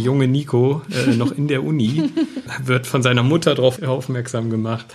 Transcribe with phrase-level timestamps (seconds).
[0.00, 2.10] junge Nico, äh, noch in der Uni,
[2.64, 4.86] wird von seiner Mutter darauf aufmerksam gemacht,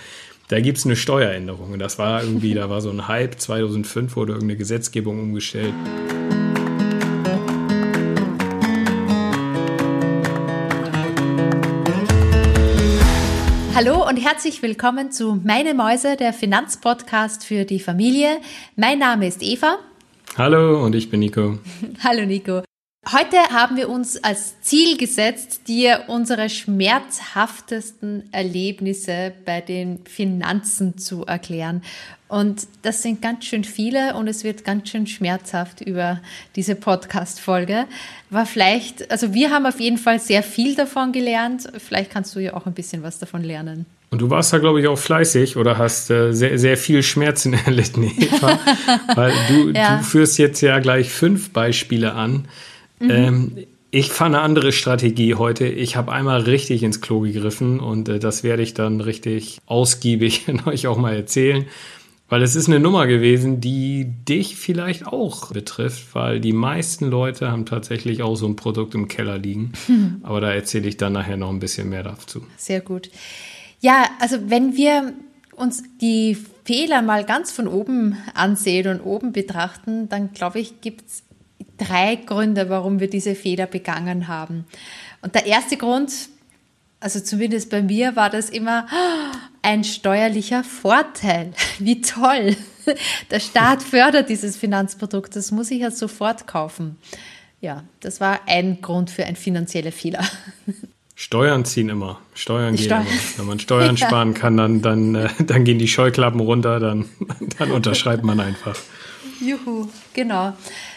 [0.49, 1.73] da gibt es eine Steueränderung.
[1.73, 5.73] Und das war irgendwie, da war so ein Hype, 2005 wurde irgendeine Gesetzgebung umgestellt.
[13.73, 18.37] Hallo und herzlich willkommen zu Meine Mäuse, der Finanzpodcast für die Familie.
[18.75, 19.79] Mein Name ist Eva.
[20.37, 21.59] Hallo und ich bin Nico.
[22.03, 22.61] Hallo Nico.
[23.11, 31.23] Heute haben wir uns als Ziel gesetzt, dir unsere schmerzhaftesten Erlebnisse bei den Finanzen zu
[31.23, 31.83] erklären.
[32.27, 36.19] Und das sind ganz schön viele und es wird ganz schön schmerzhaft über
[36.55, 37.85] diese Podcast-Folge.
[38.31, 41.69] War vielleicht, also wir haben auf jeden Fall sehr viel davon gelernt.
[41.77, 43.85] Vielleicht kannst du ja auch ein bisschen was davon lernen.
[44.09, 47.53] Und du warst da, glaube ich, auch fleißig oder hast äh, sehr, sehr viel Schmerzen
[47.65, 48.59] erlitten, Eva.
[49.13, 49.97] Weil du, ja.
[49.97, 52.47] du führst jetzt ja gleich fünf Beispiele an
[52.99, 53.09] Mhm.
[53.09, 53.51] Ähm,
[53.91, 55.67] ich fand eine andere Strategie heute.
[55.67, 60.47] Ich habe einmal richtig ins Klo gegriffen und äh, das werde ich dann richtig ausgiebig
[60.65, 61.65] euch auch mal erzählen.
[62.27, 67.51] Weil es ist eine Nummer gewesen, die dich vielleicht auch betrifft, weil die meisten Leute
[67.51, 69.73] haben tatsächlich auch so ein Produkt im Keller liegen.
[70.23, 72.41] Aber da erzähle ich dann nachher noch ein bisschen mehr dazu.
[72.57, 73.11] Sehr gut.
[73.79, 75.13] Ja, also wenn wir
[75.55, 76.35] uns die
[76.65, 81.23] Fehler mal ganz von oben ansehen und oben betrachten, dann glaube ich, gibt es
[81.77, 84.65] drei Gründe, warum wir diese Fehler begangen haben.
[85.21, 86.11] Und der erste Grund,
[86.99, 88.87] also zumindest bei mir, war das immer
[89.61, 91.53] ein steuerlicher Vorteil.
[91.79, 92.55] Wie toll!
[93.31, 96.97] Der Staat fördert dieses Finanzprodukt, das muss ich ja sofort kaufen.
[97.61, 100.23] Ja, das war ein Grund für ein finanzieller Fehler.
[101.15, 102.19] Steuern ziehen immer.
[102.33, 103.05] Steuern gehen Steu immer.
[103.37, 104.07] Wenn man Steuern ja.
[104.07, 107.05] sparen kann, dann, dann, äh, dann gehen die Scheuklappen runter, dann,
[107.57, 108.75] dann unterschreibt man einfach.
[109.39, 110.53] Juhu, genau.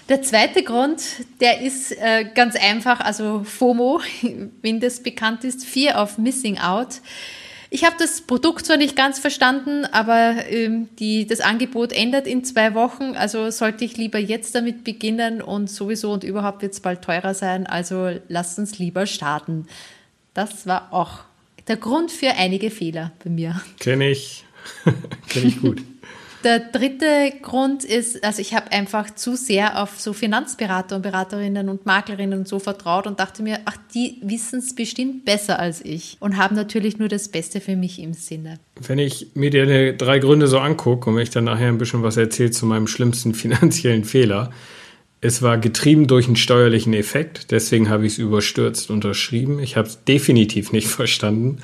[0.08, 1.02] Der zweite Grund,
[1.40, 4.00] der ist äh, ganz einfach, also FOMO,
[4.62, 7.00] wenn das bekannt ist, Fear of Missing Out.
[7.70, 12.42] Ich habe das Produkt zwar nicht ganz verstanden, aber ähm, die, das Angebot ändert in
[12.42, 16.80] zwei Wochen, also sollte ich lieber jetzt damit beginnen und sowieso und überhaupt wird es
[16.80, 19.66] bald teurer sein, also lasst uns lieber starten.
[20.32, 21.20] Das war auch
[21.66, 23.60] der Grund für einige Fehler bei mir.
[23.78, 24.44] Kenne ich,
[25.28, 25.82] kenne ich gut.
[26.44, 31.68] Der dritte Grund ist, also ich habe einfach zu sehr auf so Finanzberater und Beraterinnen
[31.68, 35.84] und Maklerinnen und so vertraut und dachte mir, ach, die wissen es bestimmt besser als
[35.84, 38.60] ich und haben natürlich nur das Beste für mich im Sinne.
[38.80, 42.04] Wenn ich mir die drei Gründe so angucke und wenn ich dann nachher ein bisschen
[42.04, 44.50] was erzähle zu meinem schlimmsten finanziellen Fehler,
[45.20, 49.58] es war getrieben durch einen steuerlichen Effekt, deswegen habe ich es überstürzt unterschrieben.
[49.58, 51.58] Ich habe es definitiv nicht verstanden.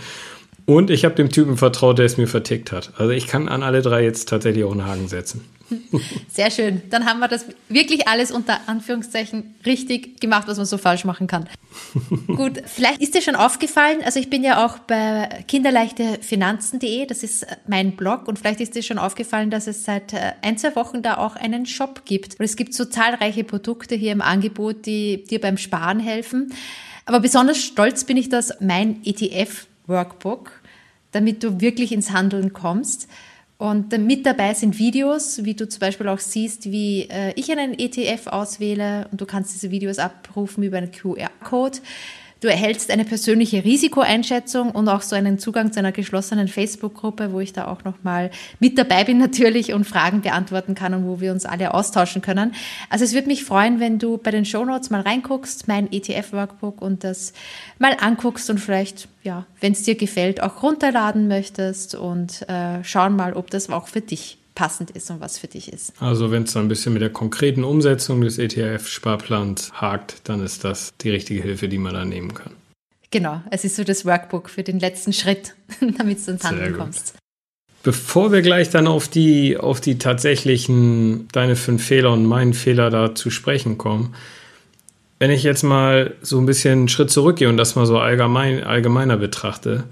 [0.67, 2.93] Und ich habe dem Typen vertraut, der es mir vertickt hat.
[2.97, 5.45] Also ich kann an alle drei jetzt tatsächlich auch einen Haken setzen.
[6.29, 6.83] Sehr schön.
[6.91, 11.27] Dann haben wir das wirklich alles unter Anführungszeichen richtig gemacht, was man so falsch machen
[11.27, 11.49] kann.
[12.27, 17.47] Gut, vielleicht ist dir schon aufgefallen, also ich bin ja auch bei kinderleichtefinanzen.de, das ist
[17.67, 21.03] mein Blog und vielleicht ist dir schon aufgefallen, dass es seit äh, ein, zwei Wochen
[21.03, 22.39] da auch einen Shop gibt.
[22.39, 26.53] Und es gibt so zahlreiche Produkte hier im Angebot, die dir beim Sparen helfen.
[27.07, 30.51] Aber besonders stolz bin ich, dass mein ETF Workbook,
[31.13, 33.09] damit du wirklich ins Handeln kommst.
[33.57, 37.79] Und mit dabei sind Videos, wie du zum Beispiel auch siehst, wie äh, ich einen
[37.79, 41.79] ETF auswähle und du kannst diese Videos abrufen über einen QR-Code.
[42.45, 47.41] Du erhältst eine persönliche Risikoeinschätzung und auch so einen Zugang zu einer geschlossenen Facebook-Gruppe, wo
[47.41, 51.33] ich da auch nochmal mit dabei bin natürlich und Fragen beantworten kann und wo wir
[51.33, 52.55] uns alle austauschen können.
[52.91, 56.83] Also es würde mich freuen, wenn du bei den Show Notes mal reinguckst, mein ETF-Workbook
[56.83, 57.33] und das
[57.79, 63.17] mal anguckst und vielleicht, ja, wenn es dir gefällt, auch runterladen möchtest und äh, schauen
[63.17, 65.93] mal, ob das auch für dich passend ist und was für dich ist.
[66.01, 70.65] Also wenn es dann ein bisschen mit der konkreten Umsetzung des ETF-Sparplans hakt, dann ist
[70.65, 72.53] das die richtige Hilfe, die man da nehmen kann.
[73.11, 75.55] Genau, es ist so das Workbook für den letzten Schritt,
[75.99, 77.15] damit du ins Handeln kommst.
[77.83, 82.89] Bevor wir gleich dann auf die, auf die tatsächlichen, deine fünf Fehler und meinen Fehler
[82.91, 84.15] da zu sprechen kommen,
[85.19, 88.65] wenn ich jetzt mal so ein bisschen einen Schritt zurückgehe und das mal so allgemein,
[88.65, 89.85] allgemeiner betrachte,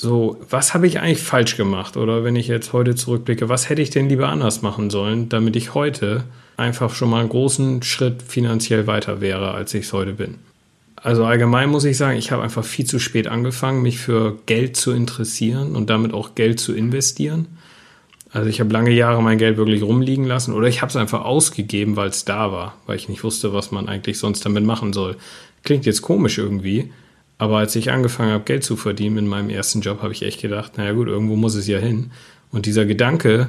[0.00, 1.96] so, was habe ich eigentlich falsch gemacht?
[1.96, 5.56] Oder wenn ich jetzt heute zurückblicke, was hätte ich denn lieber anders machen sollen, damit
[5.56, 6.22] ich heute
[6.56, 10.36] einfach schon mal einen großen Schritt finanziell weiter wäre, als ich es heute bin?
[10.94, 14.76] Also allgemein muss ich sagen, ich habe einfach viel zu spät angefangen, mich für Geld
[14.76, 17.48] zu interessieren und damit auch Geld zu investieren.
[18.30, 21.24] Also ich habe lange Jahre mein Geld wirklich rumliegen lassen oder ich habe es einfach
[21.24, 24.92] ausgegeben, weil es da war, weil ich nicht wusste, was man eigentlich sonst damit machen
[24.92, 25.16] soll.
[25.64, 26.92] Klingt jetzt komisch irgendwie,
[27.38, 30.42] aber als ich angefangen habe, Geld zu verdienen in meinem ersten Job, habe ich echt
[30.42, 32.10] gedacht, naja gut, irgendwo muss es ja hin.
[32.50, 33.48] Und dieser Gedanke,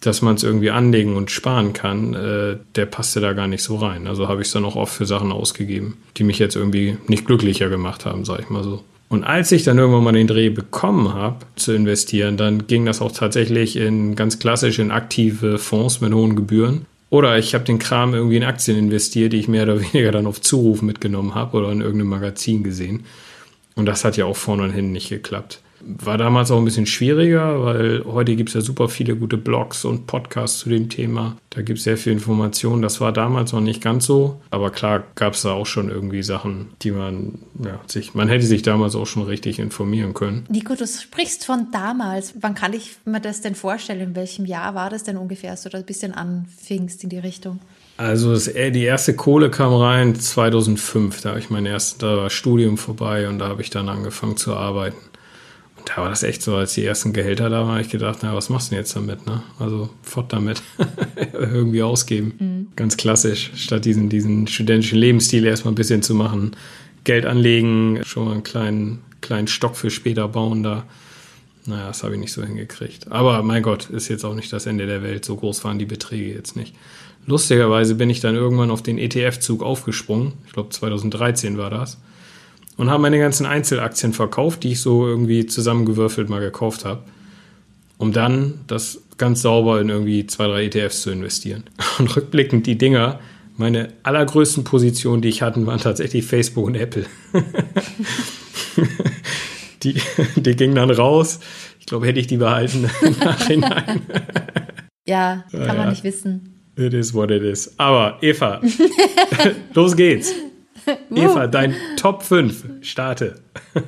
[0.00, 3.76] dass man es irgendwie anlegen und sparen kann, äh, der passte da gar nicht so
[3.76, 4.06] rein.
[4.06, 7.26] Also habe ich es dann auch oft für Sachen ausgegeben, die mich jetzt irgendwie nicht
[7.26, 8.84] glücklicher gemacht haben, sag ich mal so.
[9.08, 13.00] Und als ich dann irgendwann mal den Dreh bekommen habe, zu investieren, dann ging das
[13.00, 16.86] auch tatsächlich in ganz klassisch in aktive Fonds mit hohen Gebühren.
[17.14, 20.26] Oder ich habe den Kram irgendwie in Aktien investiert, die ich mehr oder weniger dann
[20.26, 23.04] auf Zuruf mitgenommen habe oder in irgendeinem Magazin gesehen.
[23.76, 25.60] Und das hat ja auch vorne und hinten nicht geklappt.
[25.86, 29.84] War damals auch ein bisschen schwieriger, weil heute gibt es ja super viele gute Blogs
[29.84, 31.36] und Podcasts zu dem Thema.
[31.50, 32.82] Da gibt es sehr viel Information.
[32.82, 34.40] Das war damals noch nicht ganz so.
[34.50, 38.46] Aber klar gab es da auch schon irgendwie Sachen, die man ja, sich, man hätte
[38.46, 40.46] sich damals auch schon richtig informieren können.
[40.48, 42.34] Nico, du sprichst von damals.
[42.40, 44.00] Wann kann ich mir das denn vorstellen?
[44.00, 47.18] In welchem Jahr war das denn ungefähr, als du da ein bisschen anfingst in die
[47.18, 47.60] Richtung?
[47.96, 51.20] Also das, die erste Kohle kam rein 2005.
[51.20, 54.36] Da habe ich mein erstes da war Studium vorbei und da habe ich dann angefangen
[54.36, 54.96] zu arbeiten
[55.84, 58.48] da war das echt so, als die ersten Gehälter da waren, ich gedacht, na, was
[58.48, 59.26] machst du denn jetzt damit?
[59.26, 59.42] Ne?
[59.58, 60.62] Also fort damit.
[61.32, 62.34] Irgendwie ausgeben.
[62.38, 62.66] Mhm.
[62.76, 66.56] Ganz klassisch, statt diesen, diesen studentischen Lebensstil erstmal ein bisschen zu machen.
[67.04, 70.84] Geld anlegen, schon mal einen kleinen, kleinen Stock für später bauen da.
[71.66, 73.10] Naja, das habe ich nicht so hingekriegt.
[73.12, 75.24] Aber mein Gott, ist jetzt auch nicht das Ende der Welt.
[75.24, 76.74] So groß waren die Beträge jetzt nicht.
[77.26, 80.32] Lustigerweise bin ich dann irgendwann auf den ETF-Zug aufgesprungen.
[80.46, 81.98] Ich glaube 2013 war das
[82.76, 87.02] und habe meine ganzen Einzelaktien verkauft, die ich so irgendwie zusammengewürfelt mal gekauft habe,
[87.98, 91.64] um dann das ganz sauber in irgendwie zwei, drei ETFs zu investieren.
[91.98, 93.20] Und rückblickend die Dinger,
[93.56, 97.06] meine allergrößten Positionen, die ich hatte, waren tatsächlich Facebook und Apple.
[99.84, 99.94] die,
[100.34, 101.38] die gingen dann raus.
[101.78, 104.02] Ich glaube, hätte ich die behalten im Nachhinein.
[105.06, 106.54] Ja, kann ja, man nicht wissen.
[106.76, 107.78] It is what it is.
[107.78, 108.60] Aber Eva,
[109.74, 110.34] los geht's.
[111.14, 112.82] Eva, dein Top 5.
[112.82, 113.36] Starte.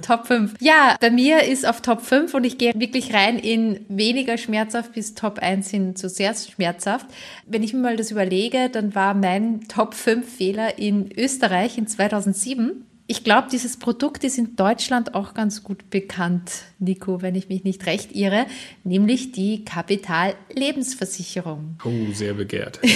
[0.02, 0.54] Top 5.
[0.60, 4.92] Ja, bei mir ist auf Top 5 und ich gehe wirklich rein in weniger schmerzhaft
[4.92, 7.06] bis Top 1 hin zu sehr schmerzhaft.
[7.46, 11.86] Wenn ich mir mal das überlege, dann war mein Top 5 Fehler in Österreich in
[11.86, 12.84] 2007.
[13.08, 16.50] Ich glaube, dieses Produkt ist in Deutschland auch ganz gut bekannt,
[16.80, 18.46] Nico, wenn ich mich nicht recht irre,
[18.82, 21.78] nämlich die Kapital-Lebensversicherung.
[21.84, 22.80] Oh, sehr begehrt.
[22.86, 22.90] Ja,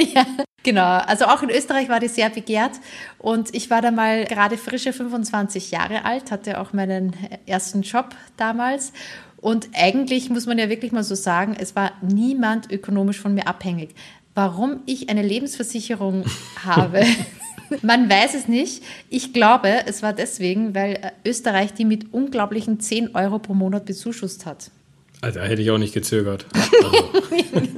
[0.00, 0.06] ja.
[0.14, 0.24] ja,
[0.62, 2.72] Genau, also auch in Österreich war die sehr begehrt
[3.18, 7.16] und ich war da mal gerade frische 25 Jahre alt, hatte auch meinen
[7.46, 8.92] ersten Job damals
[9.38, 13.46] und eigentlich muss man ja wirklich mal so sagen, es war niemand ökonomisch von mir
[13.46, 13.94] abhängig.
[14.34, 16.26] Warum ich eine Lebensversicherung
[16.64, 17.06] habe,
[17.82, 18.82] man weiß es nicht.
[19.08, 24.46] Ich glaube, es war deswegen, weil Österreich die mit unglaublichen 10 Euro pro Monat bezuschusst
[24.46, 24.70] hat.
[25.20, 26.46] Also hätte ich auch nicht gezögert.
[27.52, 27.68] Also.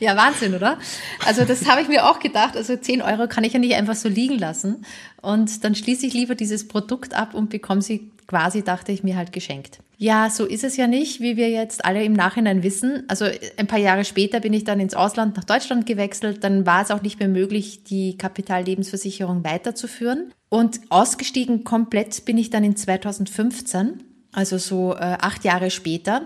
[0.00, 0.78] ja, Wahnsinn, oder?
[1.24, 2.56] Also das habe ich mir auch gedacht.
[2.56, 4.84] Also 10 Euro kann ich ja nicht einfach so liegen lassen.
[5.22, 9.16] Und dann schließe ich lieber dieses Produkt ab und bekomme sie quasi, dachte ich mir,
[9.16, 9.78] halt geschenkt.
[9.96, 13.04] Ja, so ist es ja nicht, wie wir jetzt alle im Nachhinein wissen.
[13.08, 13.26] Also
[13.56, 16.42] ein paar Jahre später bin ich dann ins Ausland nach Deutschland gewechselt.
[16.42, 20.32] Dann war es auch nicht mehr möglich, die Kapitallebensversicherung weiterzuführen.
[20.48, 24.02] Und ausgestiegen komplett bin ich dann in 2015
[24.34, 26.22] also so äh, acht Jahre später.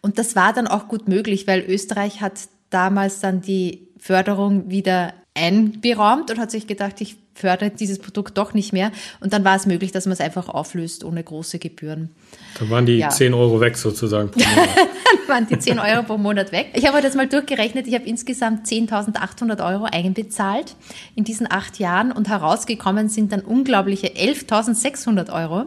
[0.00, 5.14] Und das war dann auch gut möglich, weil Österreich hat damals dann die Förderung wieder
[5.34, 8.92] einberaumt und hat sich gedacht, ich fördere dieses Produkt doch nicht mehr.
[9.20, 12.10] Und dann war es möglich, dass man es einfach auflöst ohne große Gebühren.
[12.58, 13.08] Da waren die ja.
[13.08, 14.68] 10 Euro weg sozusagen pro Monat.
[14.76, 14.88] dann
[15.28, 16.70] waren die 10 Euro pro Monat weg.
[16.74, 17.86] Ich habe das mal durchgerechnet.
[17.86, 20.76] Ich habe insgesamt 10.800 Euro einbezahlt
[21.14, 25.66] in diesen acht Jahren und herausgekommen sind dann unglaubliche 11.600 Euro.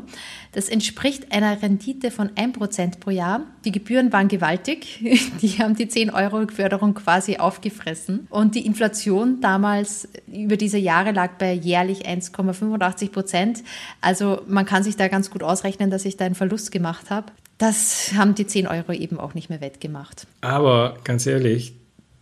[0.56, 3.42] Das entspricht einer Rendite von 1% pro Jahr.
[3.66, 5.04] Die Gebühren waren gewaltig.
[5.42, 8.28] Die haben die 10 Euro Förderung quasi aufgefressen.
[8.30, 13.64] Und die Inflation damals über diese Jahre lag bei jährlich 1,85 Prozent.
[14.02, 17.32] Also man kann sich da ganz gut ausrechnen, dass ich da einen Verlust gemacht habe.
[17.58, 20.28] Das haben die 10 Euro eben auch nicht mehr wettgemacht.
[20.42, 21.74] Aber ganz ehrlich,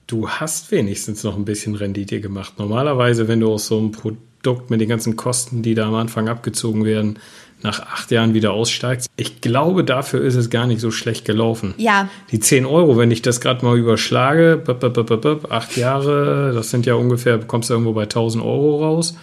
[0.07, 2.59] du hast wenigstens noch ein bisschen Rendite gemacht.
[2.59, 4.21] Normalerweise, wenn du aus so einem Produkt
[4.69, 7.19] mit den ganzen Kosten, die da am Anfang abgezogen werden,
[7.61, 9.09] nach acht Jahren wieder aussteigst.
[9.15, 11.73] Ich glaube, dafür ist es gar nicht so schlecht gelaufen.
[11.77, 12.09] Ja.
[12.31, 16.69] Die 10 Euro, wenn ich das gerade mal überschlage, b -b -b acht Jahre, das
[16.69, 19.15] sind ja ungefähr, kommst du irgendwo bei 1000 Euro raus,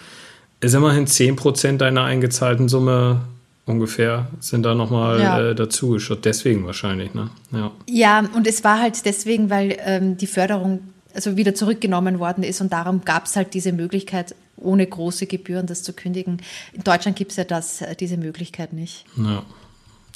[0.59, 3.21] ist immerhin 10 Prozent deiner eingezahlten Summe
[3.65, 5.49] ungefähr sind da nochmal ja.
[5.49, 6.25] äh, dazu geschaut.
[6.25, 7.29] Deswegen wahrscheinlich, ne?
[7.51, 7.71] Ja.
[7.87, 10.81] ja, und es war halt deswegen, weil ähm, die Förderung
[11.13, 15.65] also wieder zurückgenommen worden ist und darum gab es halt diese Möglichkeit, ohne große Gebühren
[15.65, 16.41] das zu kündigen.
[16.73, 19.05] In Deutschland gibt es ja das, äh, diese Möglichkeit nicht.
[19.17, 19.43] Ja.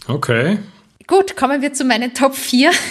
[0.07, 0.59] Okay.
[1.07, 2.71] Gut, kommen wir zu meinen Top 4.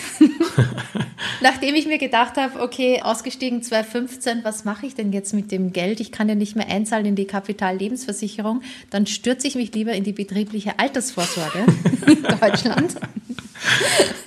[1.40, 5.73] Nachdem ich mir gedacht habe, okay, ausgestiegen 2015, was mache ich denn jetzt mit dem
[5.73, 6.00] Geld?
[6.00, 8.62] Ich kann ja nicht mehr einzahlen in die Kapitallebensversicherung.
[8.90, 11.66] Dann stürze ich mich lieber in die betriebliche Altersvorsorge
[12.06, 12.94] in Deutschland.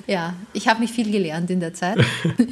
[0.06, 2.00] ja, ich habe nicht viel gelernt in der Zeit.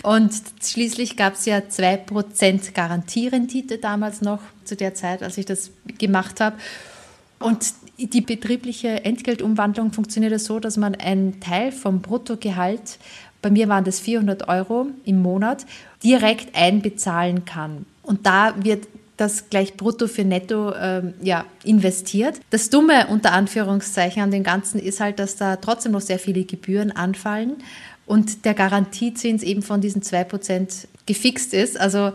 [0.03, 5.71] Und schließlich gab es ja 2% Garantierendite damals noch, zu der Zeit, als ich das
[5.99, 6.57] gemacht habe.
[7.39, 7.65] Und
[7.97, 12.99] die betriebliche Entgeltumwandlung funktioniert so, dass man einen Teil vom Bruttogehalt,
[13.41, 15.65] bei mir waren das 400 Euro im Monat,
[16.03, 17.85] direkt einbezahlen kann.
[18.01, 18.87] Und da wird
[19.17, 22.39] das gleich brutto für netto ähm, ja, investiert.
[22.49, 26.43] Das Dumme unter Anführungszeichen an dem Ganzen ist halt, dass da trotzdem noch sehr viele
[26.43, 27.57] Gebühren anfallen
[28.05, 31.79] und der Garantiezins eben von diesen 2% gefixt ist.
[31.79, 32.11] Also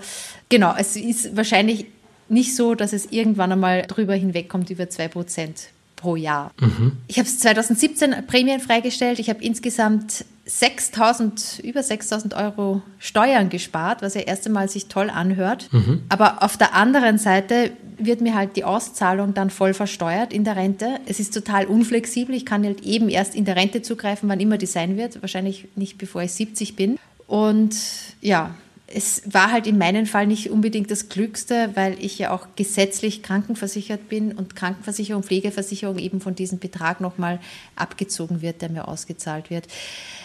[0.48, 1.86] genau, es ist wahrscheinlich
[2.30, 6.52] nicht so, dass es irgendwann einmal drüber hinwegkommt über 2% pro Jahr.
[6.60, 6.92] Mhm.
[7.08, 9.18] Ich habe es 2017 Prämien freigestellt.
[9.18, 15.10] Ich habe insgesamt 6.000, über 6.000 Euro Steuern gespart, was ja erst einmal sich toll
[15.10, 15.68] anhört.
[15.72, 16.02] Mhm.
[16.08, 20.56] Aber auf der anderen Seite wird mir halt die Auszahlung dann voll versteuert in der
[20.56, 20.98] Rente.
[21.06, 22.34] Es ist total unflexibel.
[22.34, 25.20] Ich kann halt eben erst in der Rente zugreifen, wann immer die sein wird.
[25.22, 26.98] Wahrscheinlich nicht, bevor ich 70 bin.
[27.26, 27.76] Und
[28.22, 28.54] ja,
[28.92, 33.22] es war halt in meinem Fall nicht unbedingt das Glückste, weil ich ja auch gesetzlich
[33.22, 37.38] krankenversichert bin und Krankenversicherung, Pflegeversicherung eben von diesem Betrag nochmal
[37.76, 39.68] abgezogen wird, der mir ausgezahlt wird.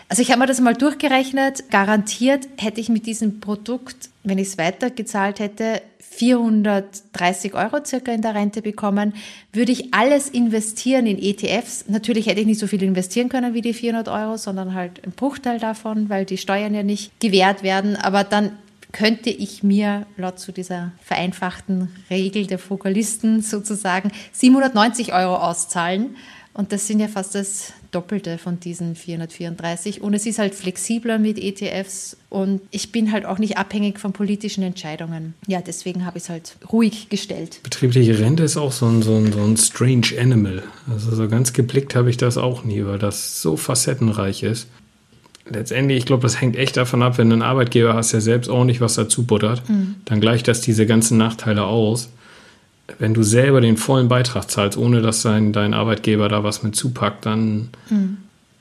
[0.07, 1.71] Also ich habe mir das mal durchgerechnet.
[1.71, 8.21] Garantiert hätte ich mit diesem Produkt, wenn ich es weitergezahlt hätte, 430 Euro circa in
[8.21, 9.13] der Rente bekommen.
[9.51, 13.61] Würde ich alles investieren in ETFs, natürlich hätte ich nicht so viel investieren können wie
[13.61, 17.95] die 400 Euro, sondern halt ein Bruchteil davon, weil die Steuern ja nicht gewährt werden.
[17.97, 18.51] Aber dann
[18.93, 26.15] könnte ich mir laut zu dieser vereinfachten Regel der Fokalisten sozusagen 790 Euro auszahlen.
[26.53, 30.01] Und das sind ja fast das Doppelte von diesen 434.
[30.01, 34.13] Und es ist halt flexibler mit ETFs und ich bin halt auch nicht abhängig von
[34.13, 35.33] politischen Entscheidungen.
[35.47, 37.59] Ja, deswegen habe ich es halt ruhig gestellt.
[37.63, 40.63] Betriebliche Rente ist auch so ein, so ein, so ein strange Animal.
[40.89, 44.67] Also so ganz geblickt habe ich das auch nie, weil das so facettenreich ist.
[45.47, 48.49] Letztendlich, ich glaube, das hängt echt davon ab, wenn du einen Arbeitgeber hast, der selbst
[48.49, 49.95] ordentlich was dazu buttert, mhm.
[50.05, 52.09] dann gleicht das diese ganzen Nachteile aus
[52.99, 56.75] wenn du selber den vollen Beitrag zahlst, ohne dass dein, dein Arbeitgeber da was mit
[56.75, 58.17] zupackt, dann mhm.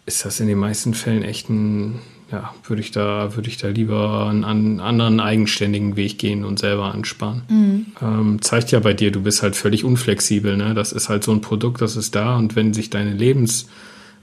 [0.06, 2.00] ist das in den meisten Fällen echt ein,
[2.32, 6.58] ja, würde ich da, würde ich da lieber einen, einen, anderen eigenständigen Weg gehen und
[6.58, 7.42] selber ansparen.
[7.48, 7.86] Mhm.
[8.00, 10.74] Ähm, zeigt ja bei dir, du bist halt völlig unflexibel, ne?
[10.74, 13.68] Das ist halt so ein Produkt, das ist da und wenn sich deine Lebens,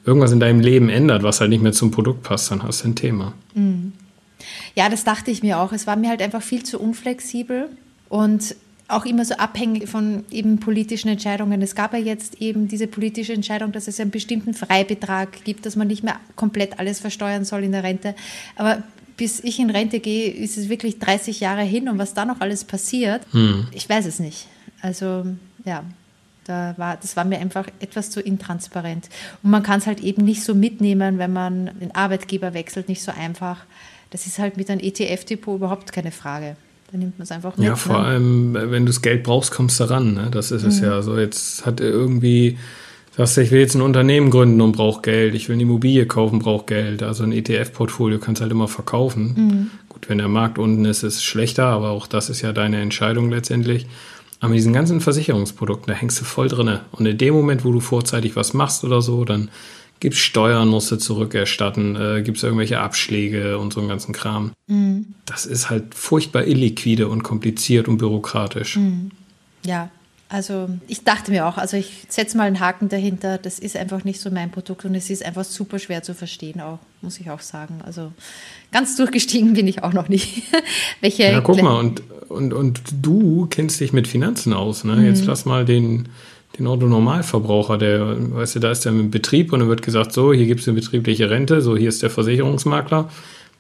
[0.04, 2.90] irgendwas in deinem Leben ändert, was halt nicht mehr zum Produkt passt, dann hast du
[2.90, 3.34] ein Thema.
[3.54, 3.94] Mhm.
[4.76, 5.72] Ja, das dachte ich mir auch.
[5.72, 7.70] Es war mir halt einfach viel zu unflexibel
[8.10, 8.56] und
[8.92, 11.62] auch immer so abhängig von eben politischen Entscheidungen.
[11.62, 15.76] Es gab ja jetzt eben diese politische Entscheidung, dass es einen bestimmten Freibetrag gibt, dass
[15.76, 18.16] man nicht mehr komplett alles versteuern soll in der Rente.
[18.56, 18.84] Aber
[19.18, 22.42] bis ich in Rente gehe, ist es wirklich 30 Jahre hin und was da noch
[22.42, 23.68] alles passiert, hm.
[23.72, 24.48] ich weiß es nicht.
[24.82, 25.26] Also
[25.66, 25.84] ja,
[26.46, 29.10] da war, das war mir einfach etwas zu intransparent.
[29.44, 33.04] Und man kann es halt eben nicht so mitnehmen, wenn man den Arbeitgeber wechselt, nicht
[33.04, 33.66] so einfach.
[34.10, 36.56] Das ist halt mit einem ETF-Depot überhaupt keine Frage.
[36.92, 37.66] Dann nimmt man es einfach mit.
[37.66, 38.06] Ja, vor ne?
[38.06, 40.14] allem, wenn du das Geld brauchst, kommst du ran.
[40.14, 40.28] Ne?
[40.32, 40.70] Das ist mhm.
[40.70, 41.02] es ja.
[41.02, 42.58] So, jetzt hat er irgendwie,
[43.16, 45.34] sagst du, ich will jetzt ein Unternehmen gründen und brauche Geld.
[45.36, 47.04] Ich will eine Immobilie kaufen, brauche Geld.
[47.04, 49.34] Also ein ETF-Portfolio kannst du halt immer verkaufen.
[49.36, 49.72] Mhm.
[49.88, 52.82] Gut, wenn der Markt unten ist, ist es schlechter, aber auch das ist ja deine
[52.82, 53.88] Entscheidung letztendlich.
[54.42, 56.82] Aber mit diesen ganzen Versicherungsprodukten, da hängst du voll drinne.
[56.92, 59.50] Und in dem Moment, wo du vorzeitig was machst oder so, dann
[60.02, 61.96] Gibt es Steuern, musst du zurückerstatten?
[61.96, 64.52] Äh, Gibt es irgendwelche Abschläge und so einen ganzen Kram?
[64.66, 65.14] Mhm.
[65.28, 68.78] Das ist halt furchtbar illiquide und kompliziert und bürokratisch.
[68.78, 69.12] Mhm.
[69.64, 69.92] Ja,
[70.28, 74.04] also ich dachte mir auch, also ich setze mal einen Haken dahinter, das ist einfach
[74.04, 77.30] nicht so mein Produkt und es ist einfach super schwer zu verstehen auch, muss ich
[77.30, 77.82] auch sagen.
[77.86, 78.12] Also
[78.72, 80.42] ganz durchgestiegen bin ich auch noch nicht.
[81.02, 84.96] Welche ja, guck mal, und, und, und du kennst dich mit Finanzen aus, ne?
[84.96, 85.06] Mhm.
[85.06, 86.10] Jetzt lass mal den
[86.58, 90.34] den Autonormalverbraucher, der, weißt du, da ist der im Betrieb und dann wird gesagt, so,
[90.34, 93.10] hier gibt es eine betriebliche Rente, so, hier ist der Versicherungsmakler,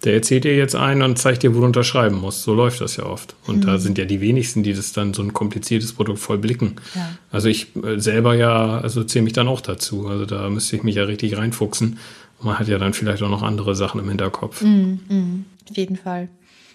[0.03, 2.41] der erzählt dir jetzt ein und zeigt dir, wo du unterschreiben musst.
[2.41, 3.35] So läuft das ja oft.
[3.45, 3.67] Und mhm.
[3.67, 6.77] da sind ja die wenigsten, die das dann so ein kompliziertes Produkt voll blicken.
[6.95, 7.17] Ja.
[7.31, 10.07] Also ich äh, selber ja, also zähle mich dann auch dazu.
[10.07, 11.99] Also da müsste ich mich ja richtig reinfuchsen.
[12.39, 14.63] Und man hat ja dann vielleicht auch noch andere Sachen im Hinterkopf.
[14.63, 15.25] Mhm, mh,
[15.69, 16.29] auf jeden Fall.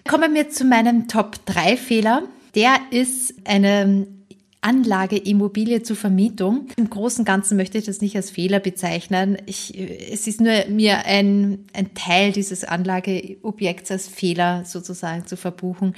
[0.08, 2.22] Kommen wir zu meinem Top 3 Fehler.
[2.54, 4.06] Der ist eine
[4.66, 6.66] Anlage Immobilie zur Vermietung.
[6.76, 9.38] Im Großen und Ganzen möchte ich das nicht als Fehler bezeichnen.
[9.46, 15.94] Ich, es ist nur mir ein, ein Teil dieses Anlageobjekts als Fehler sozusagen zu verbuchen.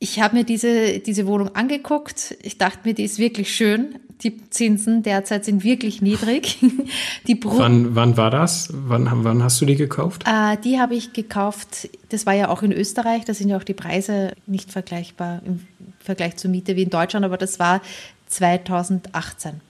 [0.00, 2.36] Ich habe mir diese, diese Wohnung angeguckt.
[2.42, 4.00] Ich dachte mir, die ist wirklich schön.
[4.24, 6.58] Die Zinsen derzeit sind wirklich niedrig.
[7.28, 8.70] Die wann, wann war das?
[8.72, 10.24] Wann, wann hast du die gekauft?
[10.26, 11.88] Äh, die habe ich gekauft.
[12.10, 13.24] Das war ja auch in Österreich.
[13.24, 15.60] Da sind ja auch die Preise nicht vergleichbar im
[16.04, 17.24] Vergleich zur Miete wie in Deutschland.
[17.24, 17.80] Aber das war
[18.28, 19.60] 2018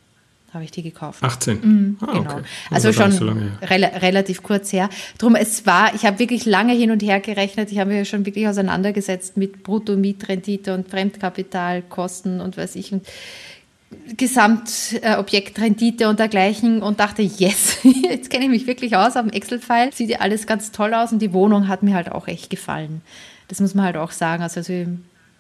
[0.55, 1.23] habe ich die gekauft.
[1.23, 1.61] 18?
[1.61, 2.21] Mhm, ah, genau.
[2.21, 2.43] Okay.
[2.71, 4.89] Also schon so rel relativ kurz her.
[5.19, 7.73] Drum, es war, ich habe wirklich lange hin und her gerechnet.
[7.73, 12.93] Ich habe mich schon wirklich auseinandergesetzt mit Brutto-Mietrendite und Fremdkapitalkosten und weiß ich.
[12.93, 13.05] Und
[14.17, 19.93] Gesamtobjektrendite äh, und dergleichen und dachte, yes, jetzt kenne ich mich wirklich aus am Excel-File.
[19.93, 23.03] Sieht ja alles ganz toll aus und die Wohnung hat mir halt auch echt gefallen.
[23.49, 24.43] Das muss man halt auch sagen.
[24.43, 24.87] Also, also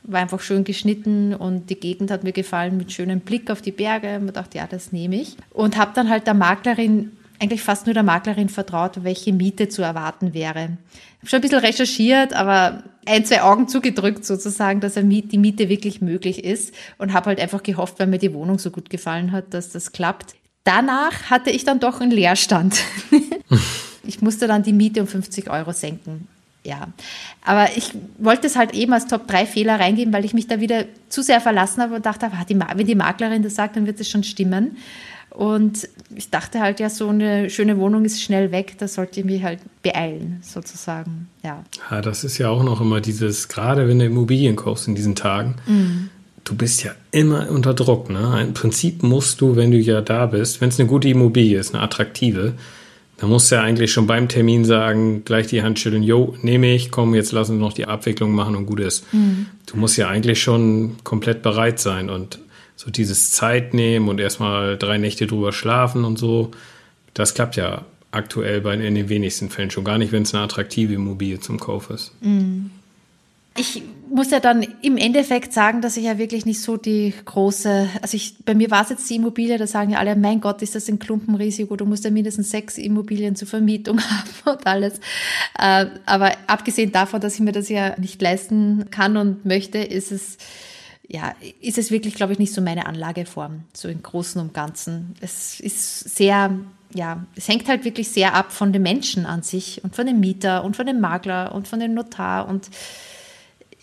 [0.04, 3.72] war einfach schön geschnitten und die Gegend hat mir gefallen mit schönem Blick auf die
[3.72, 4.20] Berge.
[4.20, 5.36] Man dachte, ja, das nehme ich.
[5.50, 9.82] Und habe dann halt der Maklerin, eigentlich fast nur der Maklerin vertraut, welche Miete zu
[9.82, 10.76] erwarten wäre.
[10.92, 15.68] Ich habe schon ein bisschen recherchiert, aber ein, zwei Augen zugedrückt sozusagen, dass die Miete
[15.68, 19.32] wirklich möglich ist und habe halt einfach gehofft, weil mir die Wohnung so gut gefallen
[19.32, 20.34] hat, dass das klappt.
[20.64, 22.76] Danach hatte ich dann doch einen Leerstand.
[24.02, 26.28] ich musste dann die Miete um 50 Euro senken
[26.64, 26.88] ja.
[27.44, 30.60] Aber ich wollte es halt eben als Top 3 Fehler reingeben, weil ich mich da
[30.60, 32.30] wieder zu sehr verlassen habe und dachte,
[32.74, 34.76] wenn die Maklerin das sagt, dann wird es schon stimmen.
[35.34, 39.26] Und ich dachte halt, ja, so eine schöne Wohnung ist schnell weg, da sollte ich
[39.26, 41.28] mich halt beeilen, sozusagen.
[41.42, 41.64] Ja.
[41.90, 45.16] ja, das ist ja auch noch immer dieses, gerade wenn du Immobilien kaufst in diesen
[45.16, 46.08] Tagen, mhm.
[46.44, 48.10] du bist ja immer unter Druck.
[48.10, 48.40] Ne?
[48.42, 51.74] Im Prinzip musst du, wenn du ja da bist, wenn es eine gute Immobilie ist,
[51.74, 52.54] eine attraktive,
[53.24, 56.74] da musst du ja eigentlich schon beim Termin sagen, gleich die Hand schütteln, jo, nehme
[56.74, 59.10] ich, komm, jetzt lass uns noch die Abwicklung machen und gut ist.
[59.14, 59.46] Mhm.
[59.64, 62.38] Du musst ja eigentlich schon komplett bereit sein und
[62.76, 66.50] so dieses Zeit nehmen und erstmal drei Nächte drüber schlafen und so,
[67.14, 70.44] das klappt ja aktuell bei, in den wenigsten Fällen schon gar nicht, wenn es eine
[70.44, 72.12] attraktive Immobilie zum Kauf ist.
[72.20, 72.72] Mhm.
[73.56, 73.80] Ich
[74.14, 78.16] muss ja dann im Endeffekt sagen, dass ich ja wirklich nicht so die große, also
[78.16, 80.76] ich, bei mir war es jetzt die Immobilie, da sagen ja alle, mein Gott, ist
[80.76, 85.00] das ein Klumpenrisiko, du musst ja mindestens sechs Immobilien zur Vermietung haben und alles.
[85.58, 90.12] Äh, aber abgesehen davon, dass ich mir das ja nicht leisten kann und möchte, ist
[90.12, 90.38] es,
[91.08, 95.16] ja, ist es wirklich, glaube ich, nicht so meine Anlageform, so im Großen und Ganzen.
[95.22, 96.56] Es ist sehr,
[96.94, 100.20] ja, es hängt halt wirklich sehr ab von den Menschen an sich und von dem
[100.20, 102.70] Mieter und von dem Makler und von dem Notar und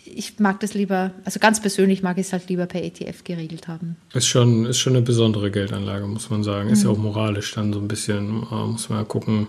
[0.04, 3.68] ich mag das lieber, also ganz persönlich mag ich es halt lieber per ETF geregelt
[3.68, 3.96] haben.
[4.12, 6.70] Ist schon, ist schon eine besondere Geldanlage, muss man sagen.
[6.70, 6.90] Ist mhm.
[6.90, 9.48] ja auch moralisch dann so ein bisschen, äh, muss man ja gucken.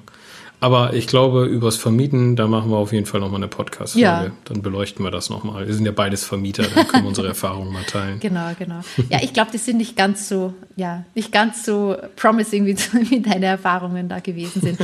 [0.60, 4.08] Aber ich glaube, übers Vermieten, da machen wir auf jeden Fall nochmal eine Podcast-Folge.
[4.08, 4.32] Ja.
[4.46, 5.68] Dann beleuchten wir das nochmal.
[5.68, 8.22] Wir sind ja beides Vermieter, dann können wir unsere Erfahrungen mal teilen.
[8.22, 8.80] Genau, genau.
[9.10, 12.78] Ja, ich glaube, die sind nicht ganz so, ja, nicht ganz so promising, wie,
[13.10, 14.80] wie deine Erfahrungen da gewesen sind.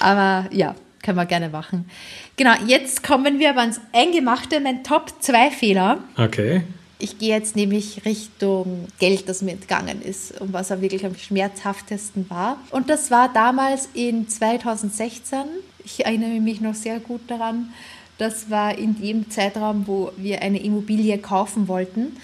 [0.00, 1.88] Aber ja, können wir gerne machen.
[2.36, 5.98] Genau, jetzt kommen wir aber ans Eingemachte, mein Top 2 Fehler.
[6.16, 6.62] Okay.
[6.98, 11.16] Ich gehe jetzt nämlich Richtung Geld, das mir entgangen ist und was auch wirklich am
[11.16, 12.58] schmerzhaftesten war.
[12.70, 15.38] Und das war damals in 2016.
[15.82, 17.72] Ich erinnere mich noch sehr gut daran.
[18.18, 22.18] Das war in dem Zeitraum, wo wir eine Immobilie kaufen wollten.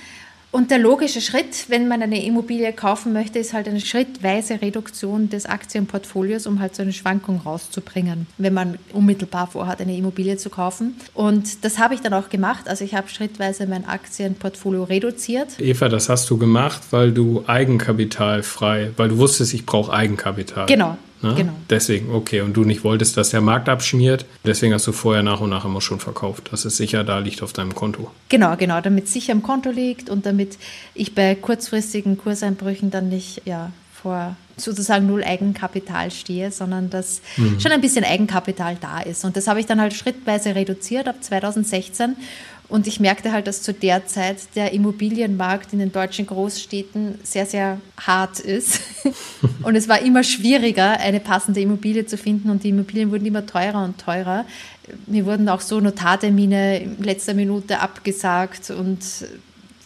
[0.56, 5.28] Und der logische Schritt, wenn man eine Immobilie kaufen möchte, ist halt eine schrittweise Reduktion
[5.28, 10.48] des Aktienportfolios, um halt so eine Schwankung rauszubringen, wenn man unmittelbar vorhat, eine Immobilie zu
[10.48, 10.96] kaufen.
[11.12, 12.70] Und das habe ich dann auch gemacht.
[12.70, 15.60] Also ich habe schrittweise mein Aktienportfolio reduziert.
[15.60, 20.64] Eva, das hast du gemacht, weil du Eigenkapital frei, weil du wusstest, ich brauche Eigenkapital.
[20.64, 21.34] Genau, Ne?
[21.34, 21.52] Genau.
[21.70, 22.40] Deswegen, okay.
[22.40, 24.26] Und du nicht wolltest, dass der Markt abschmiert.
[24.44, 27.42] Deswegen hast du vorher nach und nach immer schon verkauft, dass es sicher da liegt
[27.42, 28.10] auf deinem Konto.
[28.28, 28.80] Genau, genau.
[28.80, 30.58] Damit es sicher am Konto liegt und damit
[30.94, 37.60] ich bei kurzfristigen Kurseinbrüchen dann nicht ja, vor sozusagen null Eigenkapital stehe, sondern dass mhm.
[37.60, 39.24] schon ein bisschen Eigenkapital da ist.
[39.24, 42.16] Und das habe ich dann halt schrittweise reduziert ab 2016
[42.68, 47.46] und ich merkte halt, dass zu der Zeit der Immobilienmarkt in den deutschen Großstädten sehr,
[47.46, 48.80] sehr hart ist.
[49.62, 53.46] und es war immer schwieriger, eine passende Immobilie zu finden und die Immobilien wurden immer
[53.46, 54.44] teurer und teurer.
[55.06, 58.98] Mir wurden auch so Notartermine in letzter Minute abgesagt und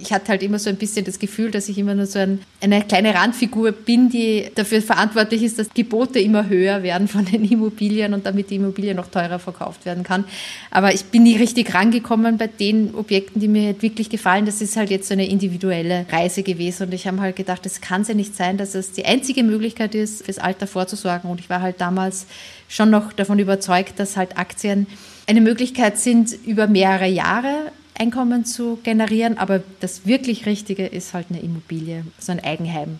[0.00, 2.40] ich hatte halt immer so ein bisschen das Gefühl, dass ich immer nur so ein,
[2.60, 7.44] eine kleine Randfigur bin, die dafür verantwortlich ist, dass Gebote immer höher werden von den
[7.44, 10.24] Immobilien und damit die Immobilie noch teurer verkauft werden kann.
[10.70, 14.46] Aber ich bin nie richtig rangekommen bei den Objekten, die mir wirklich gefallen.
[14.46, 17.80] Das ist halt jetzt so eine individuelle Reise gewesen und ich habe halt gedacht, es
[17.80, 21.30] kann ja nicht sein, dass es die einzige Möglichkeit ist, fürs Alter vorzusorgen.
[21.30, 22.26] Und ich war halt damals
[22.68, 24.86] schon noch davon überzeugt, dass halt Aktien
[25.26, 31.26] eine Möglichkeit sind, über mehrere Jahre Einkommen zu generieren, aber das wirklich Richtige ist halt
[31.28, 32.98] eine Immobilie, so ein Eigenheim.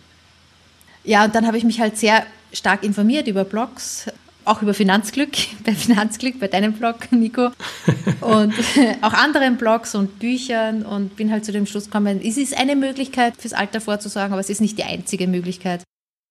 [1.05, 4.07] Ja, und dann habe ich mich halt sehr stark informiert über Blogs,
[4.45, 5.31] auch über Finanzglück,
[5.65, 7.51] bei Finanzglück, bei deinem Blog, Nico,
[8.21, 8.55] und
[9.01, 12.77] auch anderen Blogs und Büchern und bin halt zu dem Schluss gekommen, es ist eine
[12.77, 15.83] Möglichkeit fürs Alter vorzusagen, aber es ist nicht die einzige Möglichkeit.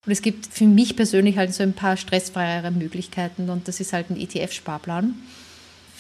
[0.05, 3.93] Und es gibt für mich persönlich halt so ein paar stressfreiere Möglichkeiten und das ist
[3.93, 5.15] halt ein ETF-Sparplan.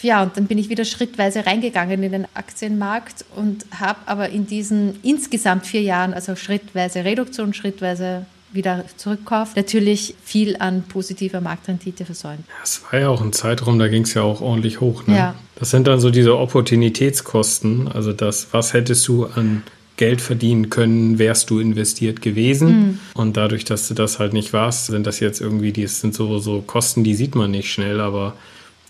[0.01, 4.47] Ja, und dann bin ich wieder schrittweise reingegangen in den Aktienmarkt und habe aber in
[4.47, 12.05] diesen insgesamt vier Jahren, also schrittweise Reduktion, schrittweise wieder zurückkauft, natürlich viel an positiver Marktrendite
[12.05, 12.43] versäumt.
[12.63, 15.05] Es war ja auch ein Zeitraum, da ging es ja auch ordentlich hoch.
[15.05, 15.15] Ne?
[15.15, 15.35] Ja.
[15.55, 19.63] Das sind dann so diese Opportunitätskosten, also das, was hättest du an
[19.97, 22.67] Geld verdienen können, wärst du investiert gewesen.
[22.69, 22.99] Mhm.
[23.13, 26.39] Und dadurch, dass du das halt nicht warst, sind das jetzt irgendwie, die sind so,
[26.39, 28.35] so Kosten, die sieht man nicht schnell, aber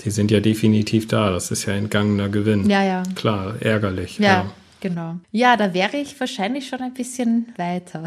[0.01, 1.31] die sind ja definitiv da.
[1.31, 2.69] Das ist ja entgangener Gewinn.
[2.69, 3.03] Ja, ja.
[3.15, 4.19] Klar, ärgerlich.
[4.19, 4.25] Ja.
[4.25, 4.51] ja.
[4.81, 5.15] Genau.
[5.33, 8.05] Ja, da wäre ich wahrscheinlich schon ein bisschen weiter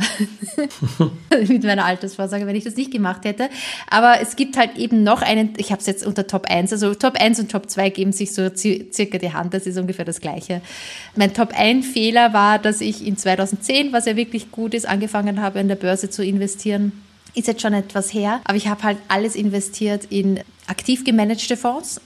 [1.46, 3.50] mit meiner Altersvorsorge, wenn ich das nicht gemacht hätte.
[3.90, 6.94] Aber es gibt halt eben noch einen, ich habe es jetzt unter Top 1, also
[6.94, 10.20] Top 1 und Top 2 geben sich so circa die Hand, das ist ungefähr das
[10.20, 10.62] Gleiche.
[11.14, 15.42] Mein Top 1 Fehler war, dass ich in 2010, was ja wirklich gut ist, angefangen
[15.42, 16.92] habe, in der Börse zu investieren.
[17.34, 22.00] Ist jetzt schon etwas her, aber ich habe halt alles investiert in aktiv gemanagte Fonds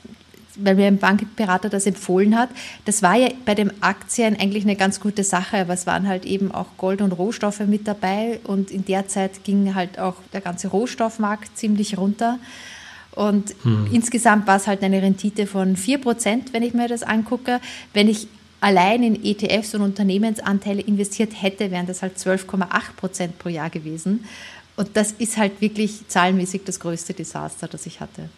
[0.59, 2.49] weil mir ein Bankberater das empfohlen hat.
[2.85, 6.25] Das war ja bei den Aktien eigentlich eine ganz gute Sache, aber es waren halt
[6.25, 10.41] eben auch Gold und Rohstoffe mit dabei und in der Zeit ging halt auch der
[10.41, 12.39] ganze Rohstoffmarkt ziemlich runter.
[13.13, 13.89] Und hm.
[13.93, 17.61] insgesamt war es halt eine Rendite von 4%, wenn ich mir das angucke.
[17.95, 18.29] Wenn ich
[18.61, 24.25] allein in ETFs und Unternehmensanteile investiert hätte, wären das halt 12,8% pro Jahr gewesen.
[24.77, 28.29] Und das ist halt wirklich zahlenmäßig das größte Desaster, das ich hatte.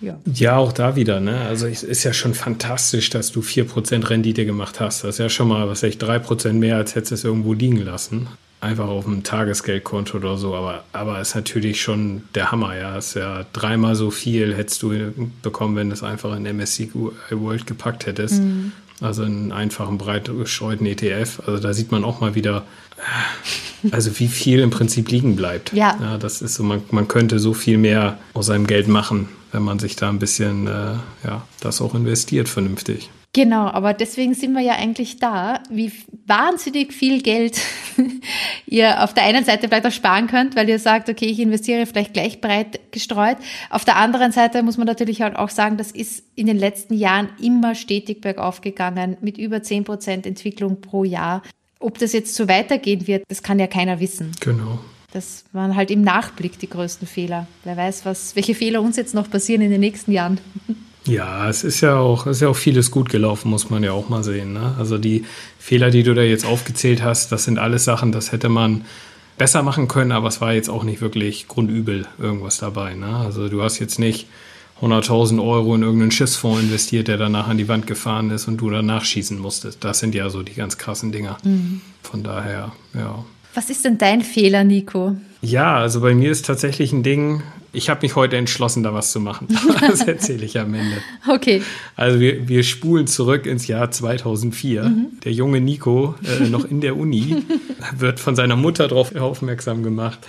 [0.00, 0.18] Ja.
[0.26, 1.20] ja, auch da wieder.
[1.20, 1.40] Ne?
[1.42, 5.04] Also es ist ja schon fantastisch, dass du 4% Rendite gemacht hast.
[5.04, 7.78] Das ist ja schon mal, was ich, 3% mehr, als hättest du es irgendwo liegen
[7.78, 8.28] lassen.
[8.60, 10.54] Einfach auf einem Tagesgeldkonto oder so.
[10.54, 12.76] Aber, aber ist natürlich schon der Hammer.
[12.76, 15.12] Ja, ist ja dreimal so viel hättest du
[15.42, 16.90] bekommen, wenn du es einfach in MSCI
[17.30, 18.42] World gepackt hättest.
[18.42, 18.72] Mhm.
[19.04, 21.42] Also einen einfachen, breit gestreuten ETF.
[21.46, 22.64] Also da sieht man auch mal wieder,
[23.90, 25.74] also wie viel im Prinzip liegen bleibt.
[25.74, 25.98] Ja.
[26.00, 29.62] ja das ist so, man, man könnte so viel mehr aus seinem Geld machen, wenn
[29.62, 33.10] man sich da ein bisschen, äh, ja, das auch investiert vernünftig.
[33.34, 35.90] Genau, aber deswegen sind wir ja eigentlich da, wie
[36.24, 37.60] wahnsinnig viel Geld
[38.66, 41.84] ihr auf der einen Seite vielleicht auch sparen könnt, weil ihr sagt, okay, ich investiere
[41.84, 43.36] vielleicht gleich breit gestreut.
[43.70, 46.94] Auf der anderen Seite muss man natürlich halt auch sagen, das ist in den letzten
[46.94, 51.42] Jahren immer stetig bergauf gegangen, mit über 10 Prozent Entwicklung pro Jahr.
[51.80, 54.30] Ob das jetzt so weitergehen wird, das kann ja keiner wissen.
[54.38, 54.78] Genau.
[55.12, 57.48] Das waren halt im Nachblick die größten Fehler.
[57.64, 60.38] Wer weiß, was, welche Fehler uns jetzt noch passieren in den nächsten Jahren.
[61.06, 64.08] Ja, es ist ja auch, ist ja auch vieles gut gelaufen, muss man ja auch
[64.08, 64.54] mal sehen.
[64.54, 64.74] Ne?
[64.78, 65.24] Also die
[65.58, 68.84] Fehler, die du da jetzt aufgezählt hast, das sind alles Sachen, das hätte man
[69.36, 72.94] besser machen können, aber es war jetzt auch nicht wirklich grundübel irgendwas dabei.
[72.94, 73.16] Ne?
[73.16, 74.28] Also du hast jetzt nicht
[74.80, 78.70] 100.000 Euro in irgendeinen Schiffsfonds investiert, der danach an die Wand gefahren ist und du
[78.70, 79.84] danach schießen musstest.
[79.84, 81.36] Das sind ja so die ganz krassen Dinger.
[81.44, 81.80] Mhm.
[82.02, 83.24] Von daher, ja.
[83.54, 85.16] Was ist denn dein Fehler, Nico?
[85.40, 87.42] Ja, also bei mir ist tatsächlich ein Ding,
[87.74, 89.48] ich habe mich heute entschlossen, da was zu machen.
[89.80, 90.96] Das erzähle ich am Ende.
[91.28, 91.62] Okay.
[91.94, 94.84] Also wir, wir spulen zurück ins Jahr 2004.
[94.84, 95.06] Mhm.
[95.24, 97.42] Der junge Nico, äh, noch in der Uni,
[97.96, 100.20] wird von seiner Mutter darauf aufmerksam gemacht,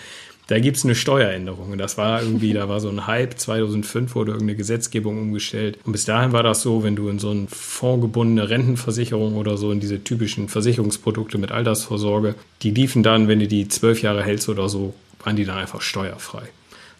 [0.47, 1.71] da gibt es eine Steueränderung.
[1.71, 5.79] Und das war irgendwie, da war so ein Hype, 2005 wurde irgendeine Gesetzgebung umgestellt.
[5.85, 9.71] Und bis dahin war das so, wenn du in so eine fondgebundene Rentenversicherung oder so,
[9.71, 14.49] in diese typischen Versicherungsprodukte mit Altersvorsorge, die liefen dann, wenn du die zwölf Jahre hältst
[14.49, 16.43] oder so, waren die dann einfach steuerfrei.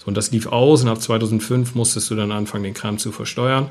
[0.06, 3.70] Und das lief aus und ab 2005 musstest du dann anfangen, den Kram zu versteuern.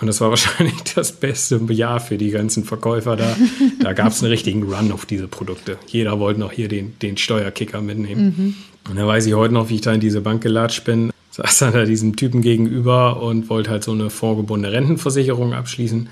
[0.00, 3.36] Und das war wahrscheinlich das beste Jahr für die ganzen Verkäufer da.
[3.82, 5.78] Da gab es einen richtigen Run auf diese Produkte.
[5.86, 8.34] Jeder wollte noch hier den, den Steuerkicker mitnehmen.
[8.36, 8.54] Mhm.
[8.90, 11.58] Und da weiß ich heute noch, wie ich da in diese Bank gelatscht bin, saß
[11.58, 16.08] dann da diesem Typen gegenüber und wollte halt so eine vorgebundene Rentenversicherung abschließen.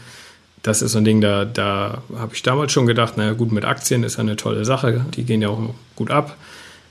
[0.62, 3.64] Das ist so ein Ding, da, da habe ich damals schon gedacht, naja gut, mit
[3.64, 5.60] Aktien ist ja eine tolle Sache, die gehen ja auch
[5.94, 6.36] gut ab.